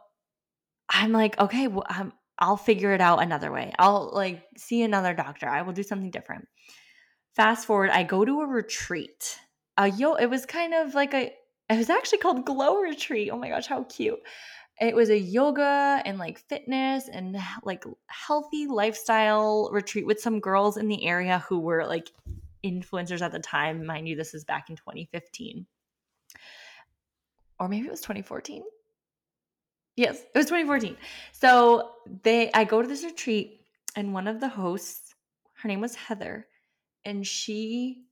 [0.89, 3.73] I'm like, okay, well, I'm, I'll figure it out another way.
[3.77, 5.47] I'll like see another doctor.
[5.47, 6.47] I will do something different.
[7.35, 9.37] Fast forward, I go to a retreat.
[9.77, 11.33] A yo, it was kind of like a.
[11.69, 13.29] It was actually called Glow Retreat.
[13.31, 14.19] Oh my gosh, how cute!
[14.79, 20.77] It was a yoga and like fitness and like healthy lifestyle retreat with some girls
[20.77, 22.09] in the area who were like
[22.63, 23.85] influencers at the time.
[23.85, 25.65] Mind you, this is back in 2015.
[27.59, 28.63] Or maybe it was 2014.
[29.99, 30.95] Yes, it was 2014.
[31.33, 31.91] So
[32.23, 33.65] they I go to this retreat
[33.97, 35.13] and one of the hosts,
[35.55, 36.47] her name was Heather,
[37.03, 38.05] and she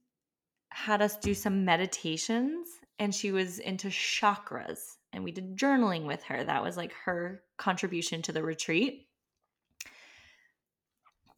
[0.67, 2.67] had us do some meditations
[3.00, 6.43] and she was into chakras and we did journaling with her.
[6.43, 9.08] That was like her contribution to the retreat.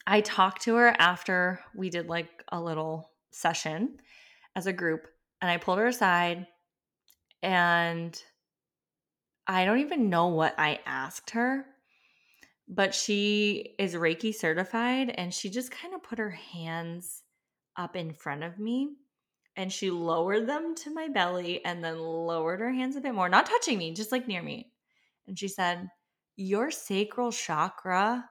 [0.07, 3.99] I talked to her after we did like a little session
[4.55, 5.09] as a group
[5.43, 6.47] and I pulled her aside
[7.43, 8.19] and
[9.49, 11.65] I don't even know what I asked her,
[12.67, 17.23] but she is Reiki certified and she just kind of put her hands
[17.75, 18.91] up in front of me
[19.57, 23.27] and she lowered them to my belly and then lowered her hands a bit more,
[23.27, 24.71] not touching me, just like near me.
[25.27, 25.89] And she said,
[26.35, 28.25] Your sacral chakra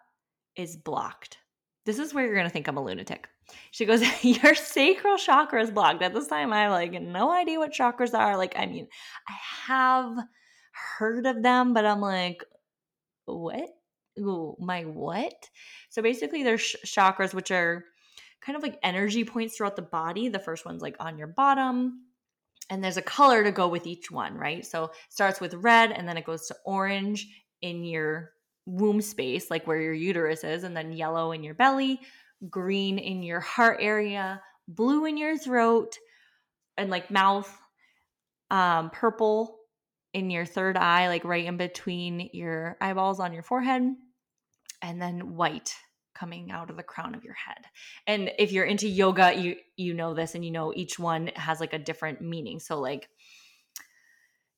[0.55, 1.39] is blocked.
[1.85, 3.29] This is where you're going to think I'm a lunatic.
[3.73, 6.01] She goes, Your sacral chakra is blocked.
[6.01, 8.37] At this time, I have like no idea what chakras are.
[8.37, 8.87] Like, I mean,
[9.29, 9.35] I
[9.67, 10.17] have
[10.99, 12.45] heard of them, but I'm like,
[13.27, 13.71] What?
[14.19, 15.49] Ooh, my what?
[15.91, 17.85] So basically, there's sh- chakras, which are
[18.41, 20.29] kind of like energy points throughout the body.
[20.29, 22.05] The first one's like on your bottom,
[22.71, 24.64] and there's a color to go with each one, right?
[24.64, 27.29] So starts with red and then it goes to orange
[27.62, 28.33] in your
[28.67, 32.01] womb space, like where your uterus is, and then yellow in your belly,
[32.51, 35.97] green in your heart area, blue in your throat,
[36.77, 37.51] and like mouth,
[38.51, 39.58] um, purple
[40.12, 43.83] in your third eye, like right in between your eyeballs on your forehead,
[44.83, 45.75] and then white
[46.14, 47.64] coming out of the crown of your head.
[48.07, 51.61] And if you're into yoga, you you know this and you know each one has
[51.61, 52.61] like a different meaning.
[52.61, 53.09] So like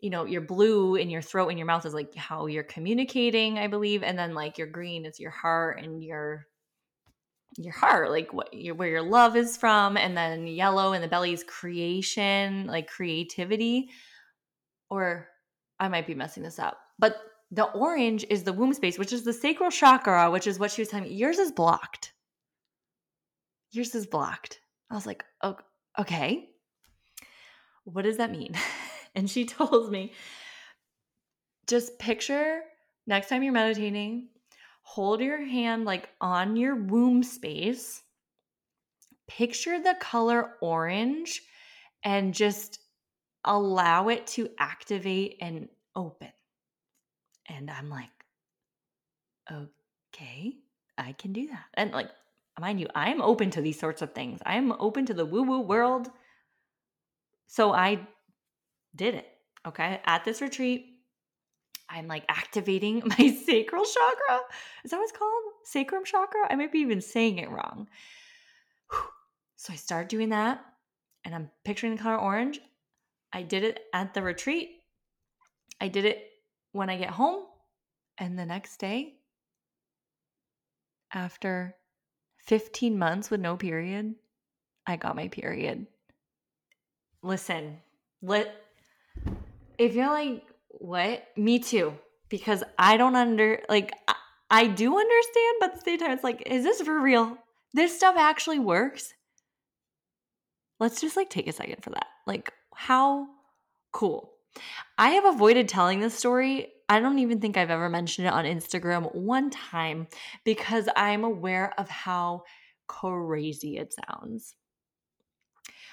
[0.00, 3.58] you know, your blue in your throat and your mouth is like how you're communicating,
[3.58, 6.46] I believe, and then like your green is your heart and your
[7.58, 11.08] your heart, like what your, where your love is from, and then yellow in the
[11.08, 13.90] belly is creation, like creativity.
[14.88, 15.28] Or
[15.80, 17.16] I might be messing this up, but
[17.50, 20.82] the orange is the womb space, which is the sacral chakra, which is what she
[20.82, 21.14] was telling me.
[21.14, 22.12] Yours is blocked.
[23.72, 24.60] Yours is blocked.
[24.90, 25.56] I was like, oh,
[25.98, 26.50] okay.
[27.84, 28.54] What does that mean?
[29.14, 30.12] and she told me
[31.66, 32.62] just picture
[33.06, 34.28] next time you're meditating,
[34.82, 38.02] hold your hand like on your womb space.
[39.28, 41.42] Picture the color orange
[42.02, 42.79] and just
[43.44, 46.32] allow it to activate and open.
[47.48, 48.10] And I'm like,
[49.50, 50.54] okay,
[50.96, 51.64] I can do that.
[51.74, 52.10] And like,
[52.60, 54.40] mind you, I'm open to these sorts of things.
[54.44, 56.10] I'm open to the woo woo world.
[57.46, 58.06] So I
[58.94, 59.26] did it.
[59.66, 60.00] Okay.
[60.04, 60.86] At this retreat,
[61.88, 64.40] I'm like activating my sacral chakra.
[64.84, 65.42] Is that what it's called?
[65.64, 66.46] Sacrum chakra?
[66.48, 67.88] I might be even saying it wrong.
[69.56, 70.64] So I start doing that
[71.24, 72.60] and I'm picturing the color orange.
[73.32, 74.70] I did it at the retreat.
[75.80, 76.22] I did it
[76.72, 77.44] when I get home.
[78.18, 79.14] And the next day,
[81.12, 81.76] after
[82.46, 84.14] 15 months with no period,
[84.86, 85.86] I got my period.
[87.22, 87.78] Listen,
[88.22, 88.54] let
[89.78, 91.24] if you're like, what?
[91.36, 91.94] Me too.
[92.28, 94.14] Because I don't under like I,
[94.50, 97.38] I do understand, but at the same time, it's like, is this for real?
[97.72, 99.14] This stuff actually works.
[100.78, 102.06] Let's just like take a second for that.
[102.26, 103.28] Like, how
[103.92, 104.32] cool.
[104.98, 106.68] I have avoided telling this story.
[106.88, 110.08] I don't even think I've ever mentioned it on Instagram one time
[110.44, 112.42] because I'm aware of how
[112.88, 114.54] crazy it sounds.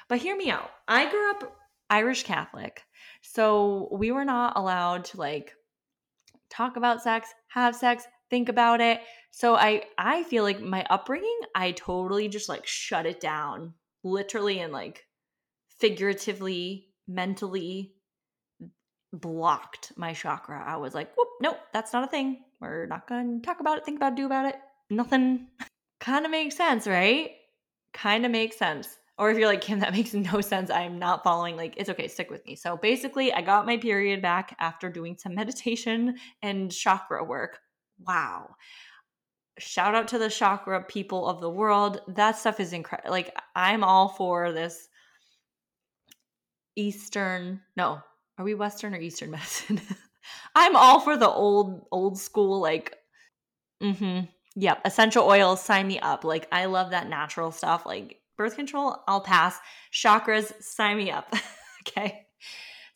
[0.10, 0.72] But hear me out.
[0.88, 1.58] I grew up
[1.90, 2.84] Irish Catholic.
[3.22, 5.54] So we were not allowed to like
[6.50, 9.02] talk about sex, have sex, think about it.
[9.32, 14.60] So I I feel like my upbringing, I totally just like shut it down, literally
[14.60, 15.06] and like
[15.80, 17.94] figuratively, mentally
[19.14, 20.64] blocked my chakra.
[20.66, 22.44] I was like, whoop, nope, that's not a thing.
[22.60, 24.56] We're not going to talk about it, think about it, do about it.
[24.90, 25.48] Nothing.
[26.00, 27.32] kind of makes sense, right?
[27.94, 28.98] Kind of makes sense.
[29.18, 30.70] Or if you're like, Kim, that makes no sense.
[30.70, 31.56] I'm not following.
[31.56, 32.56] Like, it's okay, stick with me.
[32.56, 37.60] So basically, I got my period back after doing some meditation and chakra work.
[38.06, 38.56] Wow.
[39.60, 42.02] Shout out to the chakra people of the world.
[42.08, 43.10] That stuff is incredible.
[43.10, 44.88] Like, I'm all for this
[46.78, 48.02] Eastern, no,
[48.38, 49.82] are we Western or Eastern medicine?
[50.56, 52.96] I'm all for the old, old school, like,
[53.84, 54.26] mm-hmm.
[54.60, 54.82] Yep.
[54.86, 56.24] Essential oils, sign me up.
[56.24, 57.86] Like, I love that natural stuff.
[57.86, 59.60] Like, birth control, I'll pass.
[59.94, 61.32] Chakras, sign me up.
[61.88, 62.26] okay.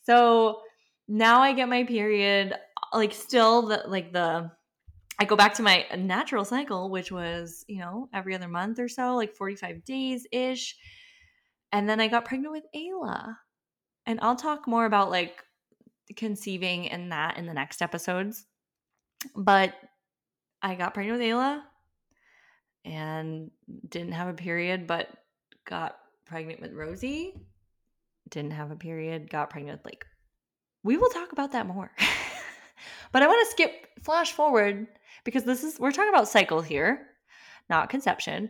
[0.02, 0.62] So
[1.08, 2.56] now I get my period,
[2.92, 4.50] like, still the, like, the,
[5.20, 8.90] I go back to my natural cycle, which was, you know, every other month or
[8.90, 10.76] so, like 45 days ish.
[11.72, 13.36] And then I got pregnant with Ayla.
[14.12, 15.44] And I'll talk more about like
[16.16, 18.46] conceiving and that in the next episodes.
[19.36, 19.74] But
[20.62, 21.62] I got pregnant with Ayla
[22.86, 23.52] and
[23.88, 25.08] didn't have a period, but
[25.66, 27.36] got pregnant with Rosie
[28.32, 30.06] didn't have a period, got pregnant with Blake.
[30.84, 31.92] We will talk about that more.
[33.12, 34.88] but I want to skip flash forward
[35.24, 37.08] because this is we're talking about cycle here,
[37.70, 38.50] not conception.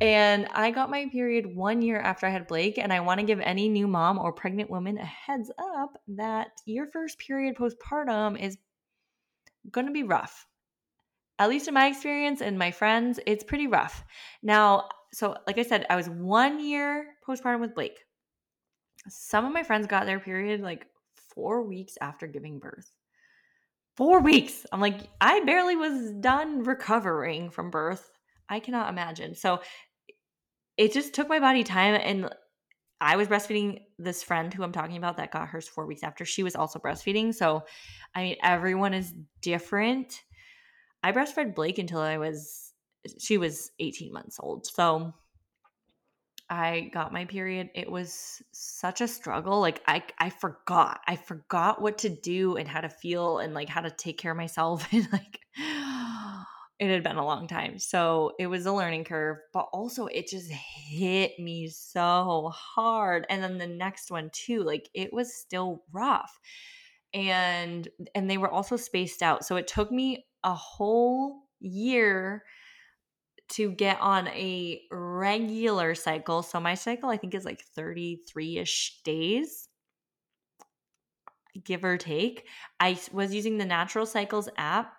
[0.00, 2.78] And I got my period one year after I had Blake.
[2.78, 6.48] And I want to give any new mom or pregnant woman a heads up that
[6.66, 8.58] your first period postpartum is
[9.70, 10.46] going to be rough.
[11.38, 14.04] At least in my experience and my friends, it's pretty rough.
[14.42, 17.98] Now, so like I said, I was one year postpartum with Blake.
[19.08, 20.86] Some of my friends got their period like
[21.34, 22.90] four weeks after giving birth.
[23.96, 24.64] Four weeks.
[24.72, 28.10] I'm like, I barely was done recovering from birth.
[28.48, 29.34] I cannot imagine.
[29.34, 29.60] So
[30.78, 32.00] it just took my body time.
[32.02, 32.30] And
[33.00, 36.24] I was breastfeeding this friend who I'm talking about that got hers four weeks after.
[36.24, 37.34] She was also breastfeeding.
[37.34, 37.64] So,
[38.14, 39.12] I mean, everyone is
[39.42, 40.22] different.
[41.02, 42.72] I breastfed Blake until I was,
[43.18, 44.66] she was 18 months old.
[44.66, 45.12] So,
[46.50, 49.60] I got my period, it was such a struggle.
[49.60, 51.00] Like I I forgot.
[51.06, 54.30] I forgot what to do and how to feel and like how to take care
[54.30, 55.40] of myself and like
[56.78, 57.78] it had been a long time.
[57.78, 63.26] So it was a learning curve, but also it just hit me so hard.
[63.28, 66.38] And then the next one too, like it was still rough.
[67.12, 69.44] And and they were also spaced out.
[69.44, 72.44] So it took me a whole year
[73.50, 76.42] to get on a regular cycle.
[76.42, 79.68] So my cycle I think is like 33ish days
[81.64, 82.46] give or take.
[82.78, 84.97] I was using the Natural Cycles app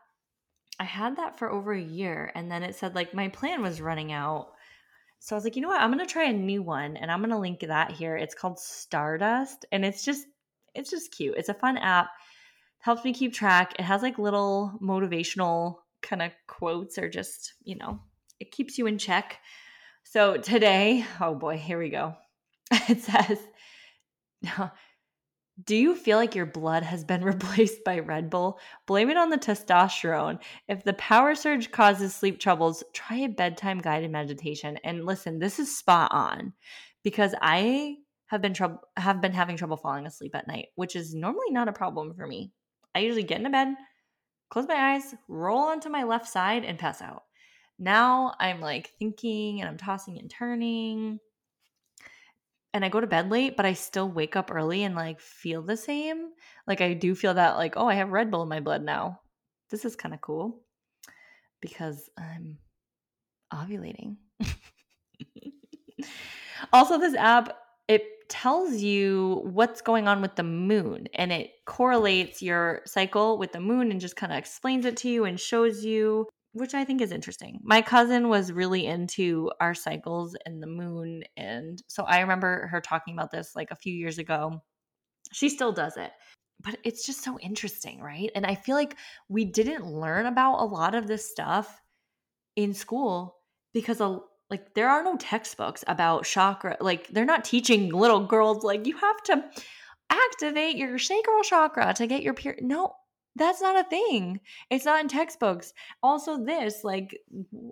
[0.79, 3.81] I had that for over a year and then it said like my plan was
[3.81, 4.51] running out.
[5.19, 5.81] So I was like, you know what?
[5.81, 8.15] I'm going to try a new one and I'm going to link that here.
[8.15, 10.25] It's called Stardust and it's just
[10.73, 11.35] it's just cute.
[11.37, 12.05] It's a fun app.
[12.05, 13.73] It helps me keep track.
[13.77, 17.99] It has like little motivational kind of quotes or just, you know,
[18.39, 19.39] it keeps you in check.
[20.03, 22.15] So today, oh boy, here we go.
[22.87, 23.39] It says
[25.65, 28.59] do you feel like your blood has been replaced by Red Bull?
[28.85, 30.39] Blame it on the testosterone.
[30.67, 34.77] If the power surge causes sleep troubles, try a bedtime guided meditation.
[34.83, 36.53] And listen, this is spot on
[37.03, 41.15] because I have been trouble have been having trouble falling asleep at night, which is
[41.15, 42.51] normally not a problem for me.
[42.93, 43.69] I usually get into bed,
[44.49, 47.23] close my eyes, roll onto my left side and pass out.
[47.79, 51.19] Now I'm like thinking and I'm tossing and turning
[52.73, 55.61] and I go to bed late, but I still wake up early and like feel
[55.61, 56.29] the same.
[56.67, 59.19] Like I do feel that like, oh, I have Red Bull in my blood now.
[59.69, 60.61] This is kind of cool
[61.61, 62.57] because I'm
[63.53, 64.17] ovulating.
[66.73, 72.39] also, this app it tells you what's going on with the moon and it correlates
[72.39, 75.83] your cycle with the moon and just kind of explains it to you and shows
[75.83, 77.59] you which I think is interesting.
[77.63, 81.23] My cousin was really into our cycles and the moon.
[81.37, 84.61] And so I remember her talking about this like a few years ago.
[85.31, 86.11] She still does it.
[86.61, 88.31] But it's just so interesting, right?
[88.35, 88.95] And I feel like
[89.29, 91.81] we didn't learn about a lot of this stuff
[92.55, 93.37] in school
[93.73, 96.75] because a, like there are no textbooks about chakra.
[96.81, 99.43] Like they're not teaching little girls like you have to
[100.09, 102.63] activate your sacral chakra to get your period.
[102.63, 102.93] No,
[103.39, 104.39] that's not a thing.
[104.69, 105.73] It's not in textbooks.
[106.03, 107.17] Also, this, like,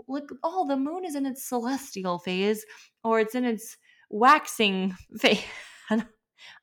[0.08, 2.66] look, oh, the moon is in its celestial phase
[3.04, 3.78] or it's in its
[4.10, 5.44] waxing phase.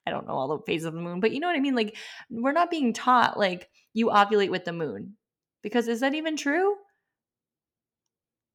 [0.07, 1.75] I don't know all the phases of the moon, but you know what I mean?
[1.75, 1.97] Like,
[2.31, 5.17] we're not being taught, like, you ovulate with the moon.
[5.63, 6.75] Because is that even true?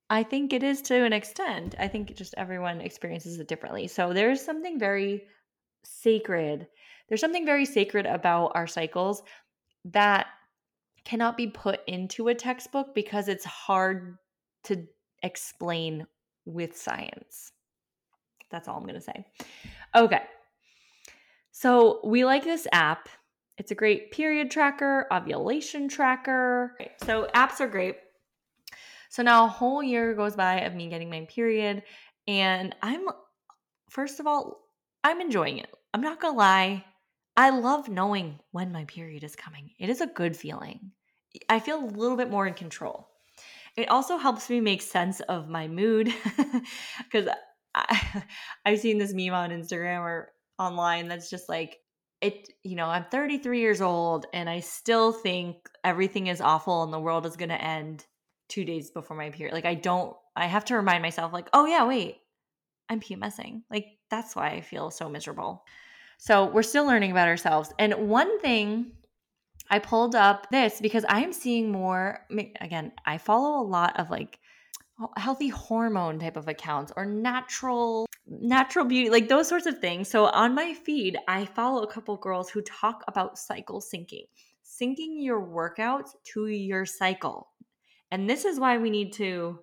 [0.10, 1.76] I think it is to an extent.
[1.78, 3.88] I think just everyone experiences it differently.
[3.88, 5.24] So there's something very
[5.84, 6.68] sacred.
[7.08, 9.24] There's something very sacred about our cycles
[9.86, 10.28] that
[11.10, 14.20] cannot be put into a textbook because it's hard
[14.64, 14.86] to
[15.24, 16.06] explain
[16.46, 17.52] with science.
[18.52, 19.26] That's all I'm going to say.
[19.96, 20.22] Okay.
[21.52, 23.10] So we like this app.
[23.58, 26.78] It's a great period tracker, ovulation tracker.
[27.04, 27.96] So apps are great.
[29.10, 31.82] So now a whole year goes by of me getting my period
[32.28, 33.08] and I'm
[33.90, 34.60] first of all,
[35.04, 35.74] I'm enjoying it.
[35.92, 36.86] I'm not going to lie.
[37.36, 39.72] I love knowing when my period is coming.
[39.80, 40.92] It is a good feeling.
[41.48, 43.10] I feel a little bit more in control.
[43.76, 46.14] It also helps me make sense of my mood
[47.04, 47.30] because
[48.66, 51.78] I've seen this meme on Instagram or online that's just like,
[52.22, 56.92] it, you know, I'm 33 years old and I still think everything is awful and
[56.92, 58.06] the world is going to end
[58.50, 59.54] two days before my period.
[59.54, 62.18] Like, I don't, I have to remind myself, like, oh, yeah, wait,
[62.90, 63.62] I'm PMSing.
[63.70, 65.64] Like, that's why I feel so miserable.
[66.18, 67.72] So we're still learning about ourselves.
[67.80, 68.92] And one thing
[69.70, 72.26] I pulled up this because I am seeing more,
[72.60, 74.40] again, I follow a lot of like
[75.16, 80.10] healthy hormone type of accounts or natural natural beauty like those sorts of things.
[80.10, 84.26] So on my feed i follow a couple girls who talk about cycle syncing
[84.82, 87.50] syncing your workouts to your cycle.
[88.12, 89.60] And this is why we need to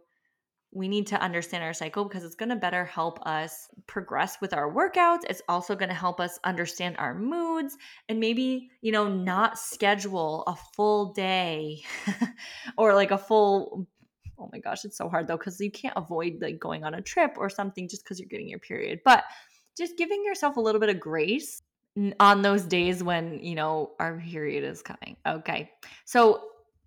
[0.77, 4.53] we need to understand our cycle because it's going to better help us progress with
[4.53, 5.21] our workouts.
[5.27, 7.79] It's also going to help us understand our moods
[8.11, 11.83] and maybe, you know, not schedule a full day
[12.77, 13.89] or like a full
[14.39, 17.01] oh my gosh, it's so hard though cuz you can't avoid like going on a
[17.01, 19.01] trip or something just cuz you're getting your period.
[19.03, 19.25] But
[19.79, 21.63] just giving yourself a little bit of grace
[22.21, 25.17] on those days when, you know, our period is coming.
[25.27, 25.71] Okay.
[26.05, 26.43] So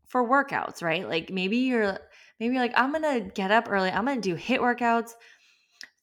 [0.06, 1.10] for workouts, right?
[1.10, 1.98] Like maybe you're
[2.40, 5.12] maybe you're like, I'm gonna get up early, I'm gonna do HIIT workouts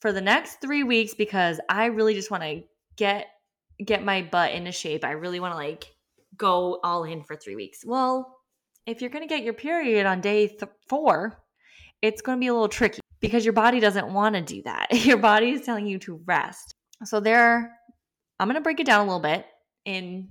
[0.00, 2.62] for the next three weeks because I really just wanna
[2.96, 3.26] get
[3.84, 5.04] get my butt into shape.
[5.04, 5.84] I really wanna like
[6.36, 7.84] go all in for three weeks.
[7.84, 8.36] Well,
[8.86, 11.42] if you're gonna get your period on day th- four,
[12.02, 14.88] it's gonna be a little tricky because your body doesn't wanna do that.
[15.04, 16.74] Your body is telling you to rest.
[17.04, 17.72] So there,
[18.38, 19.46] I'm gonna break it down a little bit
[19.84, 20.30] in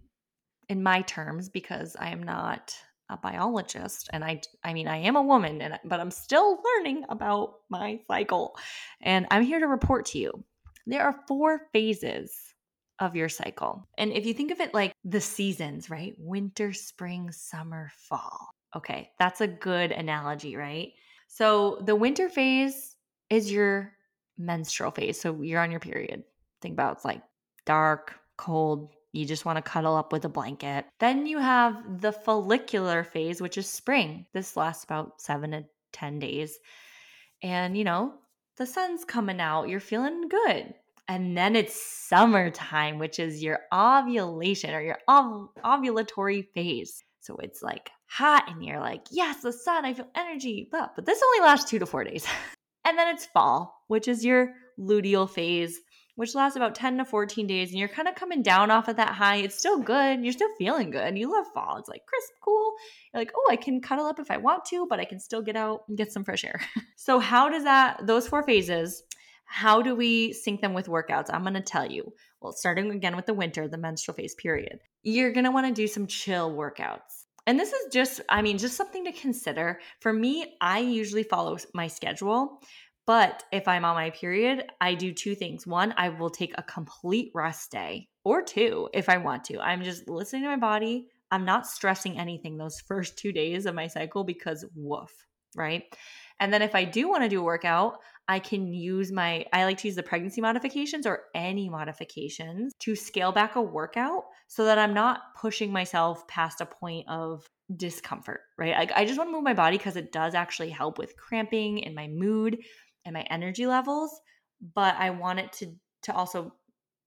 [0.70, 2.76] in my terms because I am not
[3.10, 7.06] a biologist and I I mean I am a woman and but I'm still learning
[7.10, 8.56] about my cycle
[9.02, 10.44] and I'm here to report to you.
[10.88, 12.32] There are four phases
[13.00, 13.88] of your cycle.
[13.98, 16.16] And if you think of it like the seasons, right?
[16.18, 18.50] Winter, spring, summer, fall.
[18.76, 20.94] Okay, that's a good analogy, right?
[21.28, 22.96] So the winter phase
[23.30, 23.94] is your
[24.38, 25.20] menstrual phase.
[25.20, 26.24] So you're on your period.
[26.62, 27.22] Think about it's like
[27.66, 30.86] dark, cold, you just want to cuddle up with a blanket.
[31.00, 34.26] Then you have the follicular phase, which is spring.
[34.34, 36.58] This lasts about seven to 10 days.
[37.42, 38.14] And, you know,
[38.58, 40.74] the sun's coming out, you're feeling good.
[41.08, 47.04] And then it's summertime, which is your ovulation or your ov- ovulatory phase.
[47.22, 50.68] So it's like hot and you're like, yes, the sun, I feel energy.
[50.72, 52.26] But, but this only lasts two to four days.
[52.86, 55.80] and then it's fall, which is your luteal phase
[56.16, 58.96] which lasts about 10 to 14 days, and you're kind of coming down off of
[58.96, 59.38] that high.
[59.38, 60.24] It's still good.
[60.24, 61.18] You're still feeling good.
[61.18, 61.78] You love fall.
[61.78, 62.74] It's like crisp, cool.
[63.14, 65.42] You're like, oh, I can cuddle up if I want to, but I can still
[65.42, 66.60] get out and get some fresh air.
[66.96, 69.04] so, how does that, those four phases,
[69.46, 71.30] how do we sync them with workouts?
[71.32, 72.14] I'm going to tell you.
[72.42, 75.74] Well, starting again with the winter, the menstrual phase period, you're going to want to
[75.74, 77.26] do some chill workouts.
[77.48, 79.80] And this is just, I mean, just something to consider.
[80.00, 82.60] For me, I usually follow my schedule.
[83.08, 85.68] But if I'm on my period, I do two things.
[85.68, 89.60] One, I will take a complete rest day or two if I want to.
[89.60, 91.08] I'm just listening to my body.
[91.32, 95.12] I'm not stressing anything those first two days of my cycle because woof,
[95.56, 95.84] right?
[96.40, 99.66] And then if I do want to do a workout, I can use my, I
[99.66, 104.66] like to use the pregnancy modifications or any modifications to scale back a workout so
[104.66, 108.76] that I'm not pushing myself past a point of discomfort, right?
[108.76, 111.86] Like I just want to move my body because it does actually help with cramping
[111.86, 112.58] and my mood
[113.06, 114.20] and my energy levels,
[114.74, 116.54] but I want it to to also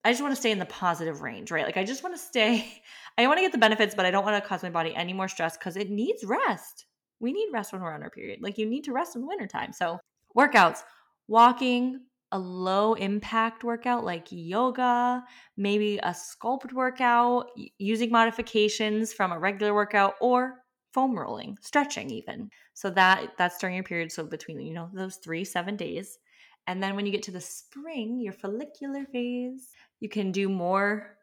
[0.05, 1.65] I just want to stay in the positive range, right?
[1.67, 2.83] Like I just want to stay
[3.19, 5.13] I want to get the benefits, but I don't want to cause my body any
[5.13, 6.87] more stress cuz it needs rest.
[7.21, 8.41] We need rest when we're on our period.
[8.43, 9.73] Like you need to rest in the wintertime.
[9.73, 9.99] So,
[10.37, 10.83] workouts,
[11.27, 12.01] walking,
[12.33, 15.25] a low impact workout like yoga,
[15.57, 17.47] maybe a sculpt workout,
[17.79, 20.63] using modifications from a regular workout or
[20.93, 22.51] foam rolling, stretching even.
[22.75, 24.13] So that that's during your period.
[24.13, 26.19] So between you know those three seven days,
[26.67, 29.69] and then when you get to the spring, your follicular phase,
[30.01, 31.19] you can do more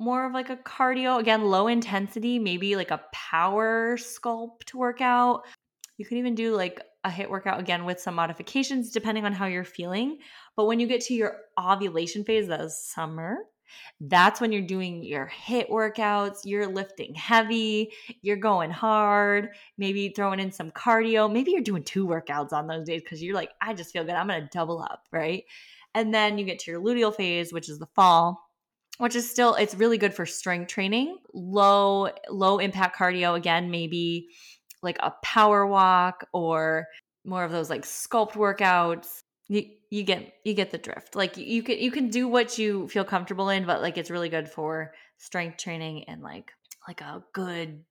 [0.00, 5.42] more of like a cardio again low intensity maybe like a power sculpt workout
[5.98, 9.44] you can even do like a HIIT workout again with some modifications depending on how
[9.44, 10.16] you're feeling
[10.56, 13.36] but when you get to your ovulation phase the summer
[14.00, 17.92] that's when you're doing your HIIT workouts, you're lifting heavy,
[18.22, 21.30] you're going hard, maybe throwing in some cardio.
[21.32, 24.14] Maybe you're doing two workouts on those days because you're like, I just feel good.
[24.14, 25.44] I'm going to double up, right?
[25.94, 28.50] And then you get to your luteal phase, which is the fall
[28.98, 34.28] which is still it's really good for strength training low low impact cardio again maybe
[34.82, 36.86] like a power walk or
[37.24, 41.16] more of those like sculpt workouts you you get you get the drift.
[41.16, 44.28] Like you can you can do what you feel comfortable in but like it's really
[44.28, 46.52] good for strength training and like
[46.86, 47.84] like a good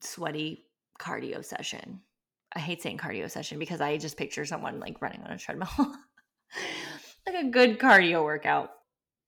[0.00, 0.66] sweaty
[1.00, 2.00] cardio session.
[2.54, 5.68] I hate saying cardio session because i just picture someone like running on a treadmill.
[7.24, 8.70] Like a good cardio workout.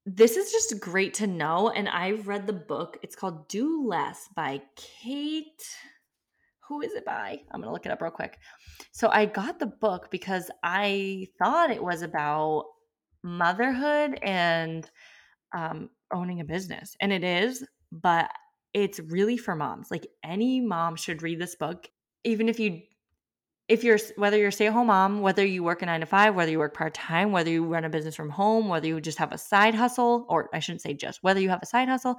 [0.05, 2.99] This is just great to know and i've read the book.
[3.03, 5.65] It's called do less by kate
[6.69, 7.39] who is it by?
[7.53, 8.39] I'm going to look it up real quick.
[8.93, 12.65] So I got the book because I thought it was about
[13.23, 14.89] motherhood and
[15.57, 16.97] um, owning a business.
[17.01, 18.31] And it is, but
[18.73, 19.91] it's really for moms.
[19.91, 21.89] Like any mom should read this book,
[22.25, 22.83] even if you
[23.67, 26.51] if you're whether you're a stay-at-home mom, whether you work a 9 to 5, whether
[26.51, 29.39] you work part-time, whether you run a business from home, whether you just have a
[29.39, 32.17] side hustle or I shouldn't say just, whether you have a side hustle,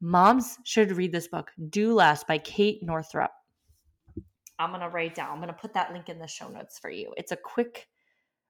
[0.00, 3.30] moms should read this book, Do Less by Kate Northrup.
[4.58, 5.30] I'm going to write down.
[5.30, 7.12] I'm going to put that link in the show notes for you.
[7.16, 7.88] It's a quick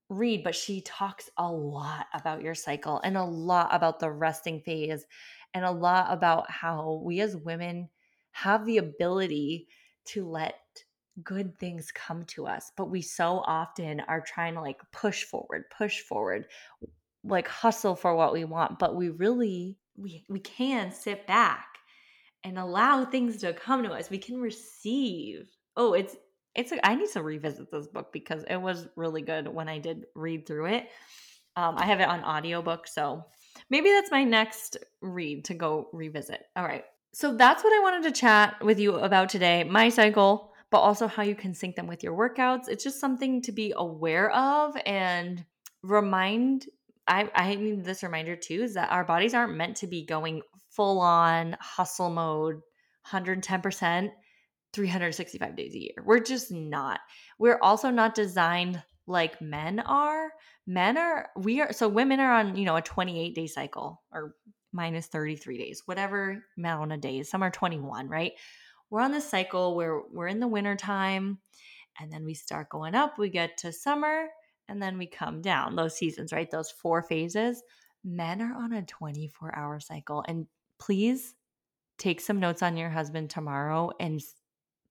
[0.09, 4.61] read, but she talks a lot about your cycle and a lot about the resting
[4.61, 5.05] phase
[5.53, 7.89] and a lot about how we as women
[8.31, 9.67] have the ability
[10.05, 10.59] to let
[11.23, 15.63] good things come to us, but we so often are trying to like push forward,
[15.75, 16.45] push forward,
[17.23, 21.67] like hustle for what we want, but we really we we can sit back
[22.43, 24.09] and allow things to come to us.
[24.09, 25.49] We can receive.
[25.77, 26.15] Oh, it's
[26.55, 30.05] it's I need to revisit this book because it was really good when I did
[30.15, 30.87] read through it.
[31.57, 33.23] Um, I have it on audiobook, so
[33.69, 36.45] maybe that's my next read to go revisit.
[36.55, 36.85] All right.
[37.13, 39.63] So that's what I wanted to chat with you about today.
[39.63, 42.67] My cycle, but also how you can sync them with your workouts.
[42.67, 45.45] It's just something to be aware of and
[45.81, 46.65] remind
[47.07, 50.41] I, I need this reminder too is that our bodies aren't meant to be going
[50.71, 52.61] full on hustle mode
[53.07, 54.09] 110%
[54.75, 56.03] 365 days a year.
[56.03, 56.99] We're just not.
[57.39, 60.31] We're also not designed like men are.
[60.67, 64.35] Men are, we are, so women are on, you know, a 28 day cycle or
[64.73, 67.29] minus 33 days, whatever amount of days.
[67.29, 68.33] Some are 21, right?
[68.89, 71.39] We're on this cycle where we're in the winter time
[71.99, 73.17] and then we start going up.
[73.17, 74.27] We get to summer
[74.67, 75.75] and then we come down.
[75.75, 76.51] Those seasons, right?
[76.51, 77.63] Those four phases.
[78.03, 80.23] Men are on a 24 hour cycle.
[80.27, 80.47] And
[80.79, 81.35] please
[81.97, 84.21] take some notes on your husband tomorrow and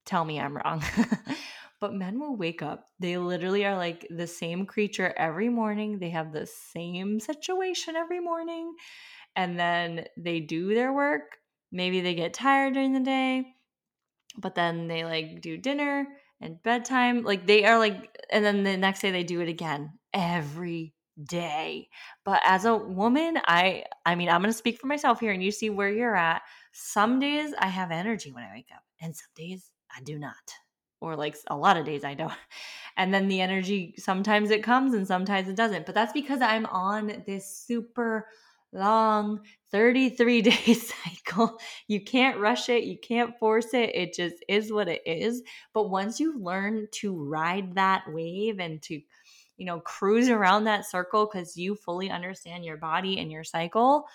[0.05, 0.83] tell me I'm wrong.
[1.79, 2.87] but men will wake up.
[2.99, 5.99] They literally are like the same creature every morning.
[5.99, 8.73] They have the same situation every morning.
[9.35, 11.37] And then they do their work.
[11.71, 13.53] Maybe they get tired during the day,
[14.37, 16.07] but then they like do dinner
[16.41, 17.23] and bedtime.
[17.23, 21.89] Like they are like, and then the next day they do it again every day.
[22.23, 25.43] But as a woman, I I mean, I'm going to speak for myself here and
[25.43, 26.41] you see where you're at.
[26.73, 30.53] Some days I have energy when I wake up, and some days I do not.
[31.01, 32.33] Or like a lot of days I don't.
[32.97, 35.85] And then the energy, sometimes it comes and sometimes it doesn't.
[35.85, 38.25] But that's because I'm on this super
[38.71, 39.41] long
[39.71, 41.59] 33 day cycle.
[41.87, 43.93] You can't rush it, you can't force it.
[43.93, 45.41] It just is what it is.
[45.73, 49.01] But once you learn to ride that wave and to,
[49.57, 54.05] you know, cruise around that circle because you fully understand your body and your cycle,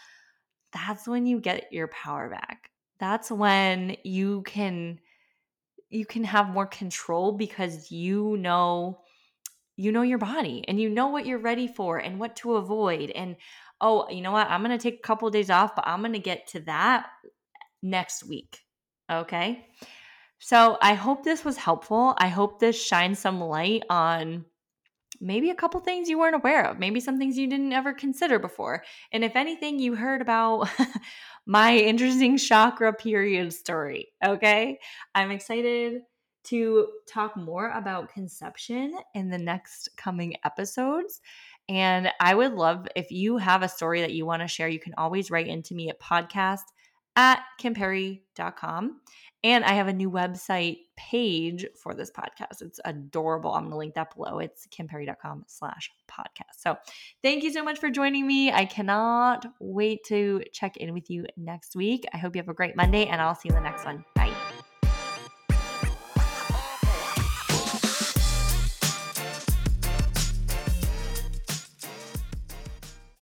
[0.73, 2.71] that's when you get your power back.
[2.99, 5.01] That's when you can
[5.91, 9.01] you can have more control because you know
[9.77, 13.11] you know your body and you know what you're ready for and what to avoid
[13.11, 13.37] and
[13.81, 14.49] oh you know what?
[14.49, 16.61] I'm going to take a couple of days off but i'm going to get to
[16.61, 17.07] that
[17.83, 18.61] next week.
[19.11, 19.67] Okay?
[20.39, 22.15] So i hope this was helpful.
[22.19, 24.45] I hope this shines some light on
[25.21, 28.39] maybe a couple things you weren't aware of maybe some things you didn't ever consider
[28.39, 30.69] before and if anything you heard about
[31.47, 34.13] my interesting chakra period story.
[34.25, 34.79] Okay.
[35.15, 36.03] I'm excited
[36.45, 41.21] to talk more about conception in the next coming episodes.
[41.69, 44.81] And I would love if you have a story that you want to share, you
[44.81, 46.63] can always write into me at podcast
[47.17, 49.01] at kimperry.com.
[49.43, 52.61] And I have a new website page for this podcast.
[52.61, 53.53] It's adorable.
[53.53, 54.39] I'm going to link that below.
[54.39, 56.59] It's kimperry.com slash podcast.
[56.59, 56.77] So
[57.23, 58.53] thank you so much for joining me.
[58.53, 62.05] I cannot wait to check in with you next week.
[62.13, 64.05] I hope you have a great Monday and I'll see you in the next one.
[64.15, 64.20] Bye.